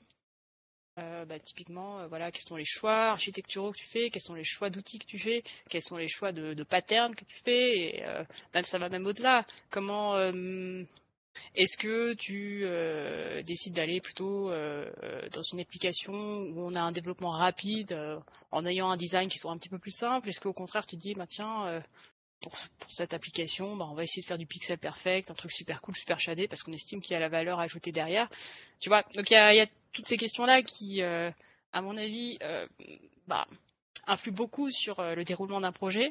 Euh, 0.99 1.25
bah, 1.25 1.39
typiquement, 1.39 1.99
euh, 1.99 2.07
voilà, 2.07 2.31
quels 2.31 2.43
sont 2.45 2.57
les 2.57 2.65
choix 2.65 3.11
architecturaux 3.11 3.71
que 3.71 3.77
tu 3.77 3.87
fais, 3.87 4.09
quels 4.09 4.21
sont 4.21 4.33
les 4.33 4.43
choix 4.43 4.69
d'outils 4.69 4.99
que 4.99 5.05
tu 5.05 5.17
fais, 5.19 5.41
quels 5.69 5.81
sont 5.81 5.95
les 5.97 6.09
choix 6.09 6.31
de, 6.31 6.53
de 6.53 6.63
patterns 6.63 7.15
que 7.15 7.23
tu 7.23 7.37
fais, 7.43 7.79
et 7.79 8.03
même 8.53 8.63
ça 8.63 8.77
va 8.77 8.89
même 8.89 9.05
au-delà. 9.05 9.45
Comment 9.69 10.17
est-ce 11.55 11.77
que 11.77 12.13
tu 12.13 12.65
décides 13.45 13.73
d'aller 13.73 14.01
plutôt 14.01 14.51
dans 14.51 15.43
une 15.53 15.61
application 15.61 16.13
où 16.13 16.59
on 16.59 16.75
a 16.75 16.81
un 16.81 16.91
développement 16.91 17.31
rapide 17.31 17.97
en 18.51 18.65
ayant 18.65 18.91
un 18.91 18.97
design 18.97 19.29
qui 19.29 19.37
soit 19.37 19.51
un 19.51 19.57
petit 19.57 19.69
peu 19.69 19.79
plus 19.79 19.95
simple? 19.95 20.27
Est-ce 20.27 20.41
qu'au 20.41 20.53
contraire 20.53 20.85
tu 20.85 20.97
dis, 20.97 21.13
bah 21.13 21.25
tiens, 21.25 21.81
pour, 22.41 22.53
cette 22.88 23.13
application, 23.13 23.75
bah, 23.75 23.88
on 23.89 23.93
va 23.93 24.03
essayer 24.03 24.21
de 24.21 24.27
faire 24.27 24.38
du 24.38 24.45
pixel 24.45 24.77
perfect, 24.77 25.31
un 25.31 25.33
truc 25.33 25.51
super 25.51 25.81
cool, 25.81 25.95
super 25.95 26.19
shadé, 26.19 26.48
parce 26.48 26.63
qu'on 26.63 26.74
estime 26.74 27.00
qu'il 27.00 27.13
y 27.13 27.15
a 27.15 27.19
la 27.19 27.29
valeur 27.29 27.60
ajoutée 27.60 27.91
derrière. 27.91 28.27
Tu 28.79 28.89
vois, 28.89 29.03
donc 29.15 29.31
il 29.31 29.33
y 29.33 29.38
a, 29.38 29.65
toutes 29.93 30.07
ces 30.07 30.17
questions-là 30.17 30.62
qui, 30.62 31.01
euh, 31.01 31.31
à 31.71 31.81
mon 31.81 31.98
avis, 31.98 32.38
euh, 32.41 32.65
bah, 33.27 33.45
influent 34.07 34.36
beaucoup 34.36 34.71
sur 34.71 35.00
euh, 35.00 35.15
le 35.15 35.24
déroulement 35.24 35.62
d'un 35.62 35.71
projet. 35.71 36.10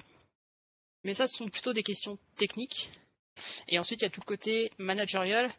Mais 1.04 1.14
ça, 1.14 1.26
ce 1.26 1.36
sont 1.36 1.48
plutôt 1.48 1.72
des 1.72 1.82
questions 1.82 2.18
techniques. 2.36 2.90
Et 3.68 3.78
ensuite, 3.78 4.02
il 4.02 4.04
y 4.04 4.06
a 4.06 4.10
tout 4.10 4.20
le 4.20 4.26
côté 4.26 4.70
managerial 4.78 5.50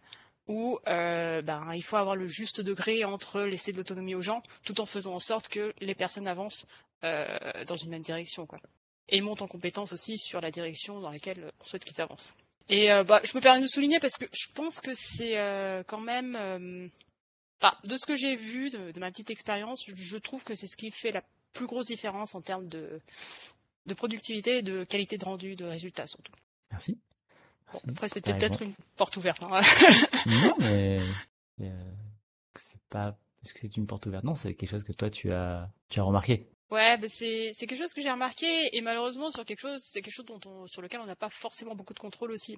où 0.47 0.79
bah, 0.85 1.63
il 1.73 1.83
faut 1.83 1.95
avoir 1.95 2.15
le 2.15 2.27
juste 2.27 2.61
degré 2.61 3.05
entre 3.05 3.41
laisser 3.41 3.71
de 3.71 3.77
l'autonomie 3.77 4.15
aux 4.15 4.21
gens, 4.21 4.43
tout 4.63 4.81
en 4.81 4.85
faisant 4.85 5.15
en 5.15 5.19
sorte 5.19 5.47
que 5.47 5.73
les 5.79 5.95
personnes 5.95 6.27
avancent 6.27 6.67
dans 7.01 7.77
une 7.77 7.89
même 7.89 8.01
direction. 8.01 8.45
Quoi 8.45 8.59
et 9.09 9.21
monte 9.21 9.41
en 9.41 9.47
compétence 9.47 9.93
aussi 9.93 10.17
sur 10.17 10.41
la 10.41 10.51
direction 10.51 10.99
dans 10.99 11.11
laquelle 11.11 11.51
on 11.59 11.63
souhaite 11.63 11.83
qu'ils 11.83 12.01
avancent. 12.01 12.33
Et 12.69 12.91
euh, 12.91 13.03
bah, 13.03 13.21
je 13.23 13.35
me 13.35 13.41
permets 13.41 13.61
de 13.61 13.67
souligner 13.67 13.99
parce 13.99 14.17
que 14.17 14.25
je 14.31 14.51
pense 14.53 14.79
que 14.79 14.91
c'est 14.93 15.37
euh, 15.37 15.83
quand 15.85 15.99
même, 15.99 16.35
euh, 16.37 16.87
enfin, 17.61 17.75
de 17.83 17.97
ce 17.97 18.05
que 18.05 18.15
j'ai 18.15 18.35
vu, 18.35 18.69
de, 18.69 18.97
ma 18.99 19.11
petite 19.11 19.29
expérience, 19.29 19.83
je, 19.85 20.17
trouve 20.17 20.43
que 20.43 20.55
c'est 20.55 20.67
ce 20.67 20.77
qui 20.77 20.89
fait 20.91 21.11
la 21.11 21.23
plus 21.53 21.67
grosse 21.67 21.87
différence 21.87 22.33
en 22.33 22.41
termes 22.41 22.69
de, 22.69 23.01
de 23.87 23.93
productivité 23.93 24.59
et 24.59 24.61
de 24.61 24.85
qualité 24.85 25.17
de 25.17 25.25
rendu, 25.25 25.55
de 25.55 25.65
résultats 25.65 26.07
surtout. 26.07 26.31
Merci. 26.71 26.97
après, 27.89 28.07
c'était 28.07 28.33
peut-être 28.33 28.61
une 28.61 28.73
porte 28.95 29.17
ouverte. 29.17 29.43
Hein. 29.43 29.61
non, 30.27 30.55
mais 30.59 30.97
c'est 32.55 32.81
pas 32.89 33.17
parce 33.41 33.53
que 33.53 33.59
c'est 33.61 33.75
une 33.75 33.87
porte 33.87 34.05
ouverte? 34.05 34.23
Non, 34.23 34.35
c'est 34.35 34.53
quelque 34.53 34.69
chose 34.69 34.83
que 34.83 34.93
toi 34.93 35.09
tu 35.09 35.33
as 35.33 35.69
tu 35.89 35.99
as 35.99 36.03
remarqué. 36.03 36.47
Ouais, 36.71 36.97
bah 36.97 37.07
c'est 37.09 37.51
quelque 37.59 37.77
chose 37.77 37.93
que 37.93 38.01
j'ai 38.01 38.11
remarqué 38.11 38.75
et 38.75 38.79
malheureusement 38.79 39.29
sur 39.29 39.43
quelque 39.43 39.59
chose 39.59 39.81
c'est 39.83 40.01
quelque 40.01 40.13
chose 40.13 40.25
dont 40.25 40.39
on, 40.45 40.67
sur 40.67 40.81
lequel 40.81 41.01
on 41.01 41.05
n'a 41.05 41.17
pas 41.17 41.29
forcément 41.29 41.75
beaucoup 41.75 41.93
de 41.93 41.99
contrôle 41.99 42.31
aussi. 42.31 42.57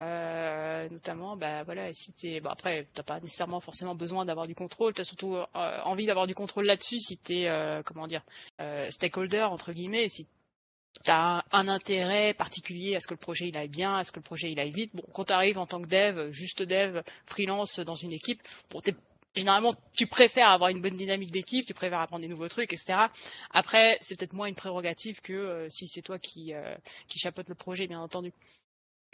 Euh, 0.00 0.88
notamment, 0.90 1.36
bah 1.36 1.64
voilà, 1.64 1.92
si 1.92 2.12
t'es, 2.12 2.38
bah 2.38 2.50
après, 2.52 2.86
t'as 2.94 3.02
pas 3.02 3.18
nécessairement 3.18 3.58
forcément 3.58 3.96
besoin 3.96 4.24
d'avoir 4.24 4.46
du 4.46 4.54
contrôle, 4.54 4.94
t'as 4.94 5.02
surtout 5.02 5.34
euh, 5.34 5.44
envie 5.84 6.06
d'avoir 6.06 6.28
du 6.28 6.34
contrôle 6.36 6.66
là-dessus 6.66 7.00
si 7.00 7.16
t'es, 7.18 7.48
euh, 7.48 7.82
comment 7.82 8.06
dire, 8.06 8.22
euh, 8.60 8.88
stakeholder 8.90 9.42
entre 9.42 9.72
guillemets, 9.72 10.08
si 10.08 10.28
t'as 11.02 11.42
un, 11.50 11.68
intérêt 11.68 12.32
particulier 12.34 12.94
à 12.94 13.00
ce 13.00 13.08
que 13.08 13.14
le 13.14 13.18
projet 13.18 13.48
il 13.48 13.56
aille 13.56 13.68
bien, 13.68 13.96
à 13.96 14.04
ce 14.04 14.12
que 14.12 14.20
le 14.20 14.24
projet 14.24 14.52
il 14.52 14.60
aille 14.60 14.70
vite. 14.70 14.94
Bon, 14.94 15.02
quand 15.12 15.24
t'arrives 15.24 15.58
en 15.58 15.66
tant 15.66 15.82
que 15.82 15.88
dev, 15.88 16.30
juste 16.30 16.62
dev, 16.62 17.02
freelance 17.26 17.80
dans 17.80 17.96
une 17.96 18.12
équipe, 18.12 18.40
bon, 18.70 18.80
t'es 18.80 18.94
généralement, 19.38 19.74
tu 19.92 20.06
préfères 20.06 20.48
avoir 20.48 20.70
une 20.70 20.80
bonne 20.80 20.96
dynamique 20.96 21.30
d'équipe, 21.30 21.66
tu 21.66 21.74
préfères 21.74 22.00
apprendre 22.00 22.22
des 22.22 22.28
nouveaux 22.28 22.48
trucs, 22.48 22.72
etc. 22.72 22.98
Après, 23.50 23.96
c'est 24.00 24.18
peut-être 24.18 24.34
moins 24.34 24.46
une 24.46 24.54
prérogative 24.54 25.20
que 25.20 25.32
euh, 25.32 25.68
si 25.68 25.86
c'est 25.86 26.02
toi 26.02 26.18
qui 26.18 26.54
euh, 26.54 26.74
qui 27.06 27.18
chapeaute 27.18 27.48
le 27.48 27.54
projet, 27.54 27.86
bien 27.86 28.00
entendu. 28.00 28.32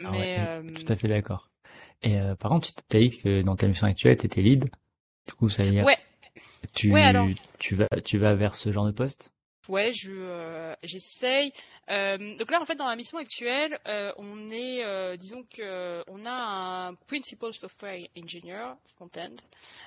Ah 0.03 0.11
Mais 0.11 0.37
euh, 0.39 0.73
tout 0.73 0.91
à 0.91 0.95
fait 0.95 1.07
d'accord. 1.07 1.49
Et 2.01 2.19
par 2.39 2.51
contre, 2.51 2.69
tu 2.89 2.97
as 2.97 2.99
dit 2.99 3.17
que 3.17 3.41
dans 3.41 3.55
ta 3.55 3.67
mission 3.67 3.87
actuelle, 3.87 4.17
tu 4.17 4.25
étais 4.25 4.41
lead. 4.41 4.69
Du 5.27 5.33
coup, 5.33 5.49
ça 5.49 5.63
veut 5.63 5.71
dire 5.71 5.85
ouais. 5.85 5.97
tu 6.73 6.93
tu 7.57 7.75
vas 7.75 7.87
tu 8.03 8.17
vas 8.17 8.35
vers 8.35 8.55
ce 8.55 8.71
genre 8.71 8.85
de 8.85 8.91
poste? 8.91 9.31
Ouais, 9.67 9.91
je 9.93 10.11
euh, 10.11 10.75
j'essaye. 10.83 11.51
Euh, 11.89 12.35
donc 12.37 12.51
là, 12.51 12.61
en 12.61 12.65
fait, 12.65 12.75
dans 12.75 12.87
la 12.87 12.95
mission 12.95 13.17
actuelle, 13.17 13.79
euh, 13.87 14.11
on 14.17 14.51
est, 14.51 14.83
euh, 14.83 15.17
disons 15.17 15.43
que 15.43 16.03
on 16.07 16.25
a 16.25 16.31
un 16.31 16.93
principal 16.93 17.53
software 17.53 18.07
engineer 18.17 18.75
front-end, 18.95 19.35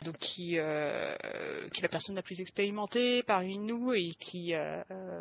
donc 0.03 0.19
qui 0.19 0.59
euh, 0.59 1.15
qui 1.73 1.81
est 1.81 1.83
la 1.83 1.89
personne 1.89 2.17
la 2.17 2.23
plus 2.23 2.41
expérimentée 2.41 3.23
parmi 3.23 3.59
nous 3.59 3.93
et 3.93 4.11
qui, 4.19 4.53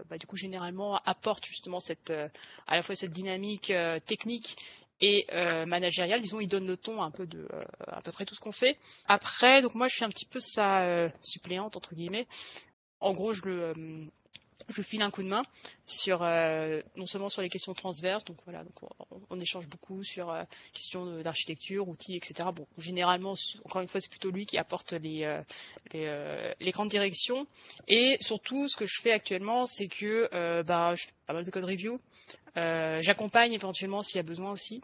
bah, 0.09 0.17
du 0.17 0.25
coup, 0.25 0.37
généralement 0.37 0.97
apporte 1.05 1.45
justement 1.45 1.79
cette 1.79 2.11
à 2.67 2.75
la 2.75 2.81
fois 2.81 2.95
cette 2.95 3.11
dynamique 3.11 3.71
technique 4.05 4.57
et 5.01 5.27
euh, 5.33 5.65
managériale. 5.67 6.21
Disons, 6.21 6.39
il 6.39 6.47
donne 6.47 6.65
le 6.65 6.77
ton 6.77 7.03
un 7.03 7.11
peu 7.11 7.27
de 7.27 7.47
à 7.85 8.01
peu 8.01 8.11
près 8.11 8.25
tout 8.25 8.33
ce 8.33 8.39
qu'on 8.39 8.51
fait. 8.51 8.77
Après, 9.07 9.61
donc 9.61 9.75
moi, 9.75 9.87
je 9.87 9.95
suis 9.95 10.05
un 10.05 10.09
petit 10.09 10.25
peu 10.25 10.39
sa 10.39 11.09
suppléante 11.21 11.77
entre 11.77 11.93
guillemets. 11.93 12.25
En 12.99 13.13
gros, 13.13 13.33
je 13.33 13.43
le 13.43 13.73
je 14.69 14.81
file 14.81 15.01
un 15.01 15.11
coup 15.11 15.23
de 15.23 15.27
main 15.27 15.43
sur 15.85 16.19
euh, 16.21 16.81
non 16.95 17.05
seulement 17.05 17.29
sur 17.29 17.41
les 17.41 17.49
questions 17.49 17.73
transverses, 17.73 18.25
donc 18.25 18.37
voilà, 18.45 18.63
donc 18.63 18.73
on, 19.29 19.39
échange 19.39 19.67
beaucoup 19.67 20.03
sur 20.03 20.29
euh, 20.29 20.43
questions 20.73 21.21
d'architecture, 21.21 21.87
outils, 21.87 22.15
etc. 22.15 22.49
Bon, 22.53 22.67
généralement, 22.77 23.35
encore 23.65 23.81
une 23.81 23.87
fois, 23.87 24.01
c'est 24.01 24.09
plutôt 24.09 24.31
lui 24.31 24.45
qui 24.45 24.57
apporte 24.57 24.93
les 24.93 25.23
euh, 25.23 25.41
les, 25.93 26.53
les, 26.59 26.71
grandes 26.71 26.89
directions. 26.89 27.47
Et 27.87 28.17
surtout, 28.19 28.67
ce 28.67 28.75
que 28.75 28.85
je 28.85 28.99
fais 29.01 29.11
actuellement, 29.11 29.65
c'est 29.65 29.87
que 29.87 30.29
bah, 30.63 30.95
je 30.95 31.03
fais 31.05 31.13
pas 31.27 31.33
mal 31.33 31.43
de 31.43 31.51
code 31.51 31.65
review. 31.65 31.99
J'accompagne 32.55 33.53
éventuellement 33.53 34.01
s'il 34.01 34.17
y 34.17 34.19
a 34.19 34.23
besoin 34.23 34.51
aussi. 34.51 34.81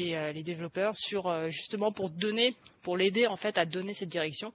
Euh, 0.00 0.32
les, 0.32 0.42
développeurs 0.42 0.96
sur 0.96 1.26
euh, 1.26 1.50
justement 1.50 1.90
pour 1.90 2.10
donner, 2.10 2.54
pour 2.82 2.96
l'aider 2.96 3.26
en 3.26 3.36
fait 3.36 3.58
à 3.58 3.66
donner 3.66 3.92
cette 3.92 4.08
direction. 4.08 4.52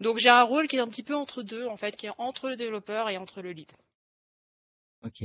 Donc 0.00 0.18
j'ai 0.18 0.28
un 0.28 0.42
rôle 0.42 0.66
qui 0.66 0.76
est 0.76 0.80
un 0.80 0.86
petit 0.86 1.02
peu 1.02 1.14
entre 1.14 1.42
deux 1.42 1.66
en 1.66 1.76
fait, 1.76 1.96
qui 1.96 2.06
est 2.06 2.12
entre 2.18 2.48
le 2.48 2.56
développeur 2.56 3.08
et 3.10 3.18
entre 3.18 3.42
le 3.42 3.52
lead. 3.52 3.70
Ok. 5.04 5.22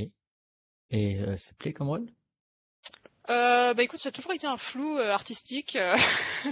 Et 0.89 1.19
euh, 1.21 1.37
ça 1.37 1.51
te 1.51 1.55
plaît 1.55 1.73
comme 1.73 1.87
rôle? 1.87 2.07
Euh, 3.31 3.73
bah 3.73 3.83
écoute, 3.83 4.01
ça 4.01 4.09
a 4.09 4.11
toujours 4.11 4.33
été 4.33 4.45
un 4.45 4.57
flou 4.57 4.97
euh, 4.97 5.11
artistique. 5.11 5.75
Euh. 5.75 5.95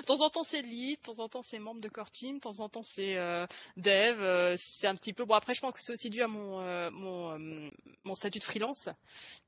de 0.00 0.04
temps 0.06 0.20
en 0.20 0.30
temps 0.30 0.44
c'est 0.44 0.62
lead, 0.62 0.98
de 0.98 1.02
temps 1.04 1.22
en 1.22 1.28
temps 1.28 1.42
c'est 1.42 1.58
membre 1.58 1.80
de 1.80 1.88
core 1.88 2.10
team, 2.10 2.36
de 2.36 2.40
temps 2.40 2.60
en 2.60 2.68
temps 2.68 2.82
c'est 2.82 3.16
euh, 3.16 3.46
dev. 3.76 4.56
c'est 4.56 4.86
un 4.86 4.94
petit 4.94 5.12
peu 5.12 5.24
bon. 5.24 5.34
Après, 5.34 5.54
je 5.54 5.60
pense 5.60 5.74
que 5.74 5.80
c'est 5.80 5.92
aussi 5.92 6.10
dû 6.10 6.22
à 6.22 6.28
mon 6.28 6.58
mon, 6.90 7.70
mon 8.04 8.14
statut 8.14 8.38
de 8.38 8.44
freelance, 8.44 8.88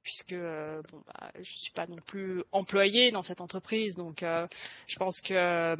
puisque 0.02 0.34
bon 0.34 1.02
bah 1.06 1.32
je 1.40 1.50
suis 1.50 1.72
pas 1.72 1.86
non 1.86 1.96
plus 1.96 2.42
employé 2.52 3.10
dans 3.10 3.22
cette 3.22 3.40
entreprise, 3.40 3.96
donc 3.96 4.20
je 4.22 4.96
pense 4.96 5.20
que 5.20 5.76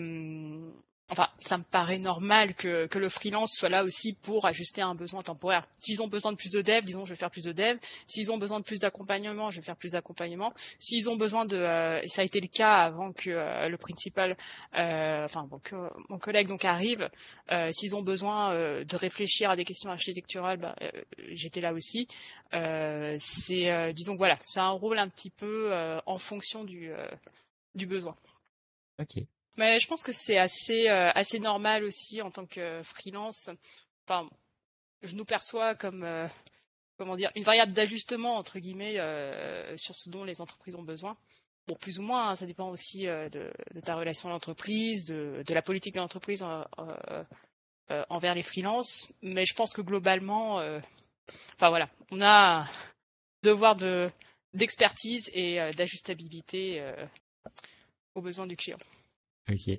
enfin, 1.10 1.28
ça 1.38 1.58
me 1.58 1.64
paraît 1.64 1.98
normal 1.98 2.54
que, 2.54 2.86
que 2.86 2.98
le 2.98 3.08
freelance 3.08 3.52
soit 3.54 3.68
là 3.68 3.84
aussi 3.84 4.12
pour 4.12 4.46
ajuster 4.46 4.82
un 4.82 4.94
besoin 4.94 5.22
temporaire. 5.22 5.66
S'ils 5.76 6.02
ont 6.02 6.08
besoin 6.08 6.32
de 6.32 6.36
plus 6.36 6.50
de 6.50 6.62
dev, 6.62 6.82
disons, 6.82 7.04
je 7.04 7.10
vais 7.10 7.18
faire 7.18 7.30
plus 7.30 7.44
de 7.44 7.52
dev. 7.52 7.76
S'ils 8.06 8.30
ont 8.30 8.38
besoin 8.38 8.60
de 8.60 8.64
plus 8.64 8.80
d'accompagnement, 8.80 9.50
je 9.50 9.56
vais 9.56 9.62
faire 9.62 9.76
plus 9.76 9.92
d'accompagnement. 9.92 10.52
S'ils 10.78 11.08
ont 11.08 11.16
besoin 11.16 11.44
de, 11.44 11.56
euh, 11.56 12.00
ça 12.06 12.22
a 12.22 12.24
été 12.24 12.40
le 12.40 12.48
cas 12.48 12.76
avant 12.76 13.12
que 13.12 13.30
euh, 13.30 13.68
le 13.68 13.76
principal, 13.76 14.36
euh, 14.74 15.24
enfin, 15.24 15.44
bon, 15.44 15.58
que 15.58 15.76
mon 16.08 16.18
collègue 16.18 16.48
donc 16.48 16.64
arrive, 16.64 17.08
s'ils 17.72 17.94
ont 17.96 18.02
besoin 18.02 18.54
de 18.54 18.96
réfléchir 18.96 19.50
à 19.50 19.56
des 19.56 19.64
questions 19.64 19.90
architecturales, 19.90 20.58
bah, 20.58 20.76
j'étais 21.28 21.60
là 21.60 21.72
aussi. 21.72 22.06
c'est, 22.52 23.92
disons, 23.94 24.16
voilà, 24.16 24.38
c'est 24.42 24.60
un 24.60 24.70
rôle 24.70 24.98
un 24.98 25.08
petit 25.08 25.30
peu 25.30 25.72
en 26.06 26.16
fonction 26.16 26.64
du, 26.64 26.90
du 27.74 27.86
besoin. 27.86 28.16
Ok. 29.00 29.24
Je 29.60 29.86
pense 29.86 30.02
que 30.02 30.12
c'est 30.12 30.38
assez 30.38 30.88
euh, 30.88 31.10
assez 31.14 31.38
normal 31.38 31.84
aussi 31.84 32.22
en 32.22 32.30
tant 32.30 32.46
que 32.46 32.82
freelance. 32.82 33.50
Enfin, 34.06 34.28
je 35.02 35.14
nous 35.14 35.24
perçois 35.24 35.74
comme 35.74 36.02
euh, 36.02 36.26
comment 36.96 37.14
dire 37.16 37.30
une 37.36 37.44
variable 37.44 37.72
d'ajustement 37.72 38.36
entre 38.36 38.58
guillemets 38.58 38.98
euh, 38.98 39.76
sur 39.76 39.94
ce 39.94 40.08
dont 40.08 40.24
les 40.24 40.40
entreprises 40.40 40.74
ont 40.76 40.82
besoin. 40.82 41.16
Bon, 41.68 41.74
plus 41.76 41.98
ou 41.98 42.02
moins, 42.02 42.30
hein, 42.30 42.36
ça 42.36 42.46
dépend 42.46 42.70
aussi 42.70 43.04
de, 43.04 43.52
ta 43.84 43.94
relation 43.94 44.28
à 44.28 44.32
l'entreprise, 44.32 45.04
de, 45.04 45.44
la 45.48 45.62
politique 45.62 45.94
de 45.94 46.00
l'entreprise 46.00 46.44
envers 48.08 48.34
les 48.34 48.42
freelances. 48.42 49.12
Mais 49.22 49.44
je 49.44 49.54
pense 49.54 49.72
que 49.72 49.82
globalement, 49.82 50.56
enfin 50.56 51.68
voilà, 51.68 51.88
on 52.10 52.22
a 52.22 52.62
un 52.62 52.68
devoir 53.42 53.76
de 53.76 54.10
d'expertise 54.52 55.30
et 55.32 55.60
d'ajustabilité 55.74 56.82
aux 58.16 58.22
besoins 58.22 58.48
du 58.48 58.56
client. 58.56 58.78
Ok. 59.48 59.70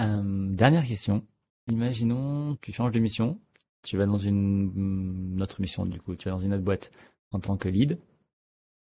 Euh, 0.00 0.48
dernière 0.54 0.84
question. 0.84 1.26
Imaginons, 1.68 2.56
tu 2.60 2.72
changes 2.72 2.92
de 2.92 2.98
mission, 3.00 3.40
tu 3.82 3.96
vas 3.96 4.06
dans 4.06 4.16
une, 4.16 5.38
autre 5.40 5.60
mission 5.60 5.86
du 5.86 6.00
coup, 6.00 6.16
tu 6.16 6.26
vas 6.26 6.32
dans 6.32 6.38
une 6.38 6.54
autre 6.54 6.64
boîte 6.64 6.90
en 7.32 7.40
tant 7.40 7.56
que 7.56 7.68
lead, 7.68 7.98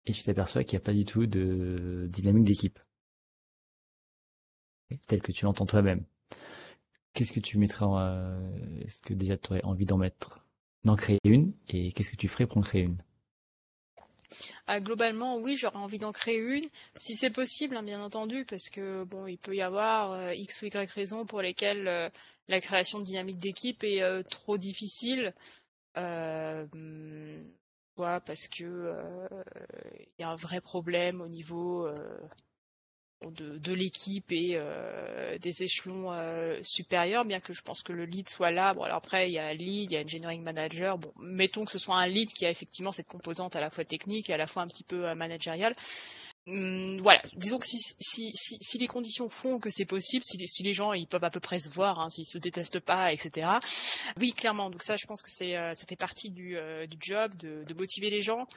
et 0.05 0.13
tu 0.13 0.23
t'aperçois 0.23 0.63
qu'il 0.63 0.77
n'y 0.77 0.83
a 0.83 0.85
pas 0.85 0.93
du 0.93 1.05
tout 1.05 1.27
de 1.27 2.07
dynamique 2.11 2.45
d'équipe, 2.45 2.79
telle 5.07 5.21
que 5.21 5.31
tu 5.31 5.45
l'entends 5.45 5.65
toi-même. 5.65 6.03
Qu'est-ce 7.13 7.33
que 7.33 7.39
tu 7.39 7.57
mettrais 7.57 7.85
en, 7.85 7.97
euh, 7.99 8.79
Est-ce 8.81 9.01
que 9.01 9.13
déjà 9.13 9.37
tu 9.37 9.51
aurais 9.51 9.63
envie 9.63 9.85
d'en 9.85 9.97
mettre, 9.97 10.45
d'en 10.83 10.95
créer 10.95 11.19
une, 11.25 11.53
et 11.69 11.91
qu'est-ce 11.91 12.11
que 12.11 12.15
tu 12.15 12.27
ferais 12.27 12.47
pour 12.47 12.57
en 12.57 12.61
créer 12.61 12.83
une? 12.83 12.97
Ah, 14.67 14.79
globalement, 14.79 15.37
oui, 15.37 15.57
j'aurais 15.57 15.77
envie 15.77 15.99
d'en 15.99 16.11
créer 16.11 16.37
une, 16.37 16.65
si 16.97 17.15
c'est 17.15 17.29
possible, 17.29 17.77
hein, 17.77 17.83
bien 17.83 18.01
entendu, 18.01 18.45
parce 18.45 18.69
que 18.69 19.03
bon, 19.03 19.27
il 19.27 19.37
peut 19.37 19.55
y 19.55 19.61
avoir 19.61 20.11
euh, 20.11 20.33
x 20.33 20.61
ou 20.61 20.65
y 20.67 20.85
raisons 20.93 21.25
pour 21.25 21.41
lesquelles 21.41 21.87
euh, 21.87 22.09
la 22.47 22.61
création 22.61 22.99
de 22.99 23.03
dynamique 23.05 23.39
d'équipe 23.39 23.83
est 23.83 24.01
euh, 24.01 24.23
trop 24.23 24.57
difficile. 24.57 25.33
soit 27.95 28.19
parce 28.21 28.47
que 28.47 28.93
il 30.19 30.21
y 30.21 30.23
a 30.23 30.29
un 30.29 30.35
vrai 30.35 30.61
problème 30.61 31.21
au 31.21 31.27
niveau 31.27 31.87
de, 33.25 33.73
l'équipe 33.73 34.31
et 34.31 34.51
euh, 34.53 35.37
des 35.39 35.63
échelons 35.63 36.11
euh, 36.11 36.59
supérieurs, 36.61 37.25
bien 37.25 37.39
que 37.39 37.53
je 37.53 37.61
pense 37.61 37.81
que 37.81 37.91
le 37.91 38.05
lead 38.05 38.29
soit 38.29 38.51
là. 38.51 38.73
Bon, 38.73 38.83
alors 38.83 38.97
après, 38.97 39.29
il 39.29 39.33
y 39.33 39.39
a 39.39 39.53
lead, 39.53 39.91
il 39.91 39.93
y 39.93 39.97
a 39.97 40.01
engineering 40.01 40.43
manager. 40.43 40.97
Bon, 40.97 41.11
mettons 41.19 41.65
que 41.65 41.71
ce 41.71 41.79
soit 41.79 41.95
un 41.95 42.07
lead 42.07 42.29
qui 42.29 42.45
a 42.45 42.49
effectivement 42.49 42.91
cette 42.91 43.07
composante 43.07 43.55
à 43.55 43.61
la 43.61 43.69
fois 43.69 43.83
technique 43.85 44.29
et 44.29 44.33
à 44.33 44.37
la 44.37 44.47
fois 44.47 44.61
un 44.61 44.67
petit 44.67 44.83
peu 44.83 45.07
euh, 45.07 45.15
managériale. 45.15 45.75
Hum, 46.47 47.01
voilà, 47.01 47.21
disons 47.35 47.57
que 47.57 47.65
si, 47.65 48.77
les 48.79 48.87
conditions 48.87 49.27
font 49.29 49.59
que 49.59 49.69
c'est 49.69 49.85
possible, 49.85 50.23
si 50.23 50.63
les, 50.63 50.73
gens 50.73 50.93
ils 50.93 51.07
peuvent 51.07 51.23
à 51.23 51.29
peu 51.29 51.41
près 51.41 51.59
se 51.59 51.69
voir, 51.69 51.99
hein, 51.99 52.09
s'ils 52.09 52.25
se 52.25 52.37
détestent 52.37 52.79
pas, 52.79 53.11
etc. 53.11 53.47
Oui, 54.17 54.31
clairement. 54.31 54.69
Donc 54.69 54.81
ça, 54.83 54.95
je 54.95 55.05
pense 55.05 55.21
que 55.21 55.29
ça 55.29 55.73
fait 55.87 55.95
partie 55.97 56.29
du, 56.29 56.57
du 56.87 56.97
job 57.01 57.35
de, 57.35 57.65
de 57.65 57.73
motiver 57.73 58.09
les 58.09 58.21
gens. 58.21 58.47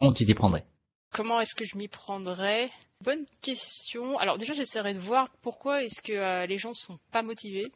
On 0.00 0.12
t'y 0.12 0.32
prendrait. 0.34 0.66
Comment 1.12 1.40
est-ce 1.40 1.56
que 1.56 1.64
je 1.64 1.76
m'y 1.76 1.88
prendrais? 1.88 2.70
Bonne 3.02 3.24
question. 3.40 4.18
Alors 4.18 4.38
déjà, 4.38 4.54
j'essaierai 4.54 4.94
de 4.94 4.98
voir 5.00 5.28
pourquoi 5.42 5.82
est-ce 5.82 6.00
que 6.02 6.12
euh, 6.12 6.46
les 6.46 6.58
gens 6.58 6.70
ne 6.70 6.74
sont 6.74 6.98
pas 7.10 7.22
motivés. 7.22 7.70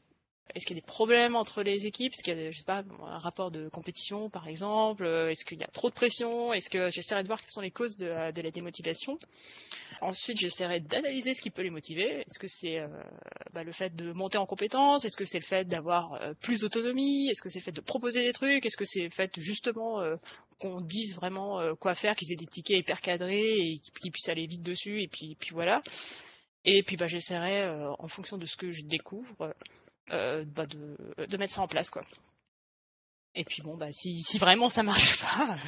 Est-ce 0.55 0.67
qu'il 0.67 0.77
y 0.77 0.79
a 0.79 0.83
des 0.83 0.87
problèmes 0.87 1.37
entre 1.37 1.63
les 1.63 1.87
équipes? 1.87 2.13
Est-ce 2.13 2.23
qu'il 2.23 2.37
y 2.37 2.47
a, 2.47 2.51
je 2.51 2.59
sais 2.59 2.65
pas, 2.65 2.85
un 3.07 3.19
rapport 3.19 3.51
de 3.51 3.69
compétition, 3.69 4.29
par 4.31 4.47
exemple? 4.47 5.07
Est-ce 5.07 5.45
qu'il 5.45 5.59
y 5.59 5.65
a 5.65 5.69
trop 5.69 5.89
de 5.89 5.95
pression? 5.95 6.53
Est-ce 6.53 6.71
que 6.71 6.91
j'essaierai 6.91 7.23
de 7.23 7.29
voir 7.29 7.41
quelles 7.41 7.51
sont 7.51 7.61
les 7.61 7.71
causes 7.71 7.97
de, 7.97 8.07
euh, 8.07 8.31
la 8.35 8.51
démotivation? 8.51 9.19
Ensuite, 10.01 10.39
j'essaierai 10.39 10.81
d'analyser 10.81 11.35
ce 11.35 11.41
qui 11.41 11.51
peut 11.51 11.63
les 11.63 11.71
motiver. 11.71 12.21
Est-ce 12.21 12.39
que 12.39 12.47
c'est 12.47 12.79
euh, 12.79 12.89
bah, 13.53 13.65
le 13.65 13.73
fait 13.73 13.97
de 13.97 14.13
monter 14.13 14.39
en 14.39 14.47
compétence? 14.47 15.05
Est-ce 15.05 15.17
que 15.17 15.25
c'est 15.25 15.39
le 15.39 15.45
fait 15.45 15.65
d'avoir 15.65 16.15
euh, 16.15 16.35
plus 16.35 16.61
d'autonomie? 16.61 17.29
Est-ce 17.31 17.43
que 17.43 17.49
c'est 17.49 17.61
le 17.61 17.65
fait 17.65 17.73
de 17.73 17.81
proposer 17.81 18.23
des 18.23 18.33
trucs? 18.33 18.67
Est-ce 18.67 18.77
que 18.77 18.85
c'est 18.85 19.05
le 19.05 19.11
fait 19.11 19.33
justement 19.41 20.01
euh, 20.01 20.17
qu'on 20.59 20.81
dise 20.81 21.15
vraiment 21.15 21.75
quoi 21.77 21.95
faire, 21.95 22.15
qu'ils 22.15 22.33
aient 22.33 22.37
des 22.37 22.47
tickets 22.47 22.79
hyper 22.79 23.01
cadrés 23.01 23.59
et 23.59 23.79
qu'ils 23.79 24.13
puissent 24.13 24.29
aller 24.29 24.47
vite 24.47 24.63
dessus 24.63 25.03
Et 25.03 25.09
puis, 25.09 25.37
puis 25.39 25.51
voilà. 25.53 25.83
Et 26.65 26.83
puis 26.83 26.97
bah, 26.97 27.09
j'essaierai, 27.09 27.69
en 27.99 28.09
fonction 28.09 28.39
de 28.39 28.47
ce 28.47 28.57
que 28.57 28.71
je 28.71 28.83
découvre, 28.83 29.55
bah, 30.09 30.67
de, 30.67 30.97
de 31.27 31.37
mettre 31.37 31.55
ça 31.55 31.63
en 31.63 31.69
place, 31.69 31.91
quoi. 31.91 32.03
Et 33.35 33.45
puis 33.45 33.63
bon, 33.63 33.77
bah 33.77 33.91
si, 33.91 34.23
si 34.23 34.39
vraiment 34.39 34.69
ça 34.69 34.83
marche 34.83 35.19
pas, 35.21 35.59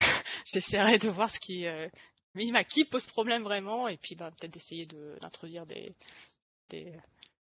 j'essaierai 0.52 0.98
de 0.98 1.08
voir 1.08 1.30
ce 1.30 1.38
qui, 1.38 1.66
mais 2.34 2.64
qui 2.64 2.84
pose 2.84 3.06
problème 3.06 3.42
vraiment. 3.42 3.88
Et 3.88 3.96
puis 3.96 4.14
bah, 4.14 4.30
peut-être 4.30 4.52
d'essayer 4.52 4.86
d'introduire 5.20 5.66
des, 5.66 5.94
des 6.70 6.92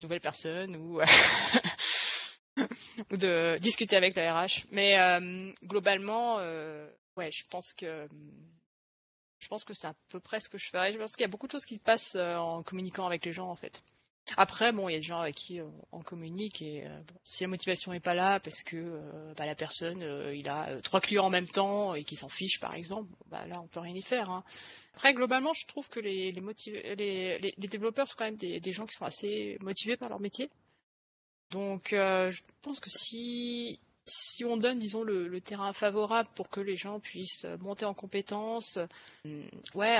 nouvelles 0.03 0.21
personnes 0.21 0.77
ou 0.77 1.01
ou 3.11 3.16
de 3.16 3.57
discuter 3.61 3.97
avec 3.97 4.14
la 4.16 4.35
RH 4.35 4.66
mais 4.71 4.99
euh, 4.99 5.51
globalement 5.64 6.37
euh, 6.40 6.87
ouais 7.16 7.31
je 7.33 7.45
pense 7.49 7.73
que 7.73 8.07
je 9.38 9.49
pense 9.49 9.64
que 9.64 9.73
c'est 9.73 9.87
à 9.87 9.95
peu 10.11 10.21
près 10.21 10.38
ce 10.38 10.51
que 10.51 10.59
je 10.59 10.69
ferais. 10.69 10.93
Je 10.93 10.99
pense 10.99 11.12
qu'il 11.12 11.23
y 11.23 11.25
a 11.25 11.29
beaucoup 11.29 11.47
de 11.47 11.53
choses 11.53 11.64
qui 11.64 11.77
se 11.77 11.81
passent 11.81 12.14
euh, 12.14 12.37
en 12.37 12.62
communiquant 12.62 13.07
avec 13.07 13.25
les 13.25 13.33
gens 13.33 13.49
en 13.49 13.57
fait 13.57 13.83
après, 14.37 14.73
bon, 14.73 14.88
il 14.88 14.93
y 14.93 14.95
a 14.97 14.99
des 14.99 15.05
gens 15.05 15.21
avec 15.21 15.35
qui 15.35 15.61
on 15.93 16.03
communique 16.03 16.62
et 16.62 16.87
euh, 16.87 17.01
si 17.23 17.45
la 17.45 17.49
motivation 17.49 17.93
est 17.93 18.01
pas 18.01 18.14
là 18.14 18.40
parce 18.40 18.62
que 18.62 18.77
euh, 18.77 19.35
bah, 19.37 19.47
la 19.47 19.55
personne, 19.55 20.03
euh, 20.03 20.35
il 20.35 20.49
a 20.49 20.81
trois 20.83 21.01
clients 21.01 21.25
en 21.25 21.31
même 21.31 21.49
temps 21.49 21.95
et 21.95 22.05
qui 22.05 22.16
s'en 22.16 22.29
fiche, 22.29 22.61
par 22.61 22.75
exemple, 22.75 23.11
bah, 23.29 23.47
là, 23.47 23.61
on 23.61 23.66
peut 23.66 23.81
rien 23.81 23.95
y 23.95 24.03
faire. 24.03 24.31
Hein. 24.31 24.45
Après, 24.95 25.14
globalement, 25.14 25.53
je 25.55 25.66
trouve 25.66 25.88
que 25.88 26.01
les, 26.01 26.31
les, 26.31 26.43
les, 26.97 27.55
les, 27.57 27.69
développeurs 27.69 28.09
sont 28.09 28.16
quand 28.19 28.25
même 28.25 28.37
des, 28.37 28.61
des, 28.61 28.73
gens 28.73 28.87
qui 28.87 28.95
sont 28.95 29.05
assez 29.05 29.59
motivés 29.62 29.97
par 29.97 30.09
leur 30.09 30.21
métier. 30.21 30.51
Donc, 31.51 31.88
je 31.90 32.40
pense 32.62 32.81
que 32.81 32.90
si 32.90 33.81
si 34.07 34.45
on 34.45 34.57
donne, 34.57 34.79
disons, 34.79 35.05
le, 35.05 35.29
le, 35.29 35.40
terrain 35.40 35.73
favorable 35.73 36.29
pour 36.35 36.49
que 36.49 36.61
les 36.61 36.75
gens 36.75 36.99
puissent 36.99 37.47
monter 37.61 37.85
en 37.85 37.95
compétences, 37.95 38.79
ouais, 39.75 39.97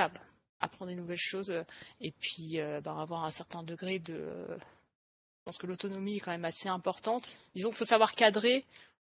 apprendre 0.61 0.91
des 0.91 0.95
nouvelles 0.95 1.17
choses 1.17 1.51
euh, 1.51 1.63
et 1.99 2.11
puis 2.11 2.59
euh, 2.59 2.81
ben, 2.81 2.97
avoir 2.97 3.25
un 3.25 3.31
certain 3.31 3.63
degré 3.63 3.99
de 3.99 4.15
je 4.57 5.45
pense 5.45 5.57
que 5.57 5.67
l'autonomie 5.67 6.17
est 6.17 6.19
quand 6.19 6.31
même 6.31 6.45
assez 6.45 6.69
importante. 6.69 7.35
Disons 7.55 7.69
qu'il 7.69 7.79
faut 7.79 7.85
savoir 7.85 8.13
cadrer 8.13 8.63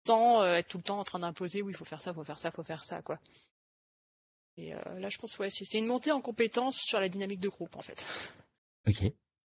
sans 0.04 0.42
euh, 0.42 0.54
être 0.54 0.68
tout 0.68 0.78
le 0.78 0.82
temps 0.82 0.98
en 0.98 1.04
train 1.04 1.20
d'imposer 1.20 1.62
oui 1.62 1.72
il 1.72 1.76
faut 1.76 1.84
faire 1.84 2.00
ça, 2.00 2.10
il 2.10 2.14
faut 2.14 2.24
faire 2.24 2.38
ça, 2.38 2.48
il 2.48 2.56
faut 2.56 2.64
faire 2.64 2.84
ça 2.84 3.00
quoi. 3.02 3.18
Et 4.58 4.72
là 4.72 5.08
je 5.08 5.18
pense 5.18 5.38
ouais 5.38 5.50
c'est 5.50 5.78
une 5.78 5.86
montée 5.86 6.12
en 6.12 6.20
compétence 6.20 6.78
sur 6.78 6.98
la 6.98 7.08
dynamique 7.08 7.40
de 7.40 7.48
groupe 7.48 7.76
en 7.76 7.82
fait. 7.82 8.06
Ok, 8.88 9.04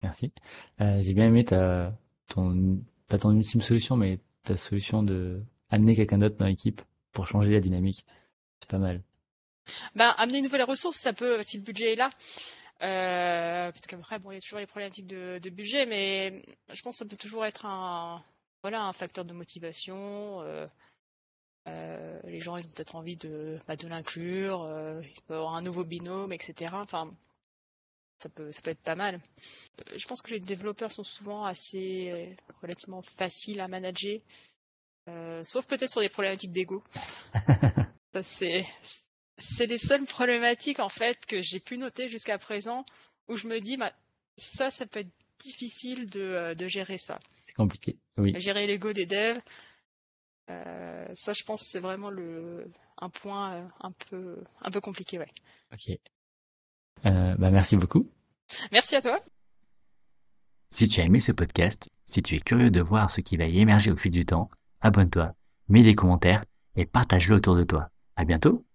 merci. 0.04 0.32
J'ai 0.80 1.14
bien 1.14 1.28
aimé 1.28 1.44
ta 1.44 1.94
pas 2.28 3.18
ton 3.18 3.32
ultime 3.32 3.62
solution 3.62 3.98
mais 3.98 4.20
ta 4.44 4.56
solution 4.56 5.02
de 5.02 5.42
amener 5.70 5.96
quelqu'un 5.96 6.20
d'autre 6.20 6.36
dans 6.36 6.46
l'équipe 6.46 6.82
pour 7.12 7.28
changer 7.28 7.52
la 7.52 7.60
dynamique. 7.60 8.06
C'est 8.60 8.70
pas 8.70 8.78
mal. 8.78 9.02
Ben, 9.96 10.14
amener 10.18 10.40
une 10.40 10.46
nouvelle 10.46 10.64
ressource, 10.64 10.98
ça 10.98 11.14
peut, 11.14 11.42
si 11.44 11.58
le 11.58 11.64
budget 11.64 11.94
est 11.94 11.96
là. 11.96 12.10
Euh, 12.82 13.72
parce 13.72 13.82
qu'après, 13.82 14.20
bon, 14.20 14.32
il 14.32 14.36
y 14.36 14.38
a 14.38 14.42
toujours 14.42 14.60
les 14.60 14.66
problématiques 14.66 15.08
de, 15.08 15.40
de, 15.40 15.50
budget, 15.50 15.86
mais 15.86 16.42
je 16.74 16.82
pense 16.82 16.96
que 16.96 17.06
ça 17.06 17.10
peut 17.10 17.18
toujours 17.18 17.46
être 17.46 17.66
un, 17.66 18.24
voilà, 18.64 18.84
un 18.84 18.94
facteur 18.94 19.26
de 19.26 19.34
motivation. 19.34 20.42
Euh, 20.42 20.68
euh, 21.68 22.20
les 22.24 22.42
gens, 22.42 22.58
ils 22.58 22.66
ont 22.66 22.70
peut-être 22.70 22.96
envie 22.96 23.18
de, 23.18 23.60
bah, 23.68 23.76
de 23.76 23.88
l'inclure. 23.88 24.64
Euh, 24.64 25.02
il 25.04 25.22
peut 25.24 25.36
avoir 25.36 25.56
un 25.56 25.62
nouveau 25.62 25.84
binôme, 25.84 26.34
etc. 26.34 26.72
Enfin, 26.74 27.12
ça 28.18 28.30
peut, 28.30 28.52
ça 28.52 28.62
peut 28.62 28.72
être 28.72 28.82
pas 28.82 28.96
mal. 28.96 29.20
Je 29.96 30.08
pense 30.08 30.22
que 30.22 30.32
les 30.32 30.40
développeurs 30.40 30.92
sont 30.92 31.04
souvent 31.04 31.46
assez 31.46 32.36
relativement 32.62 33.02
faciles 33.02 33.60
à 33.60 33.68
manager, 33.68 34.20
sauf 35.44 35.66
peut-être 35.66 35.90
sur 35.90 36.02
des 36.02 36.10
problématiques 36.10 36.52
d'ego. 36.52 36.84
ça 38.14 38.24
c'est 38.24 38.66
c'est 39.42 39.66
les 39.66 39.78
seules 39.78 40.06
problématiques 40.06 40.80
en 40.80 40.90
fait 40.90 41.26
que 41.26 41.42
j'ai 41.42 41.60
pu 41.60 41.78
noter 41.78 42.10
jusqu'à 42.10 42.38
présent 42.38 42.86
où 43.28 43.36
je 43.36 43.48
me 43.48 43.60
dis 43.60 43.78
bah, 43.78 43.92
ça 44.38 44.70
ça 44.72 44.86
peut 44.86 45.00
être 45.00 45.12
difficile 45.40 46.10
de, 46.10 46.22
euh, 46.22 46.56
de 46.56 46.68
gérer 46.68 46.98
ça. 46.98 47.20
C'est 47.44 47.54
compliqué. 47.54 47.98
Oui. 48.18 48.34
Gérer 48.38 48.68
l'ego 48.68 48.94
des 48.94 49.06
devs. 49.06 49.40
Euh, 50.50 51.08
ça 51.14 51.34
je 51.34 51.44
pense 51.44 51.62
c'est 51.64 51.80
vraiment 51.80 52.10
le 52.10 52.70
un 52.98 53.10
point 53.10 53.54
euh, 53.54 53.68
un 53.82 53.92
peu 53.92 54.38
un 54.62 54.72
peu 54.72 54.82
compliqué 54.82 55.18
ouais. 55.18 55.30
OK. 55.74 55.98
bah 57.04 57.52
merci 57.52 57.76
beaucoup. 57.76 58.10
Merci 58.72 58.96
à 58.96 59.02
toi. 59.02 59.20
Si 60.70 60.88
tu 60.88 61.02
as 61.02 61.06
aimé 61.06 61.20
ce 61.20 61.32
podcast, 61.32 61.90
si 62.06 62.22
tu 62.22 62.36
es 62.36 62.40
curieux 62.40 62.72
de 62.72 62.82
voir 62.82 63.10
ce 63.10 63.22
qui 63.22 63.36
va 63.38 63.46
y 63.46 63.60
émerger 63.60 63.92
au 63.92 63.98
fil 63.98 64.12
du 64.12 64.26
temps, 64.26 64.50
abonne-toi, 64.80 65.34
mets 65.68 65.84
des 65.84 65.96
commentaires 65.96 66.44
et 66.76 66.86
partage-le 66.86 67.36
autour 67.36 67.56
de 67.56 67.64
toi. 67.64 67.90
À 68.16 68.24
bientôt! 68.24 68.66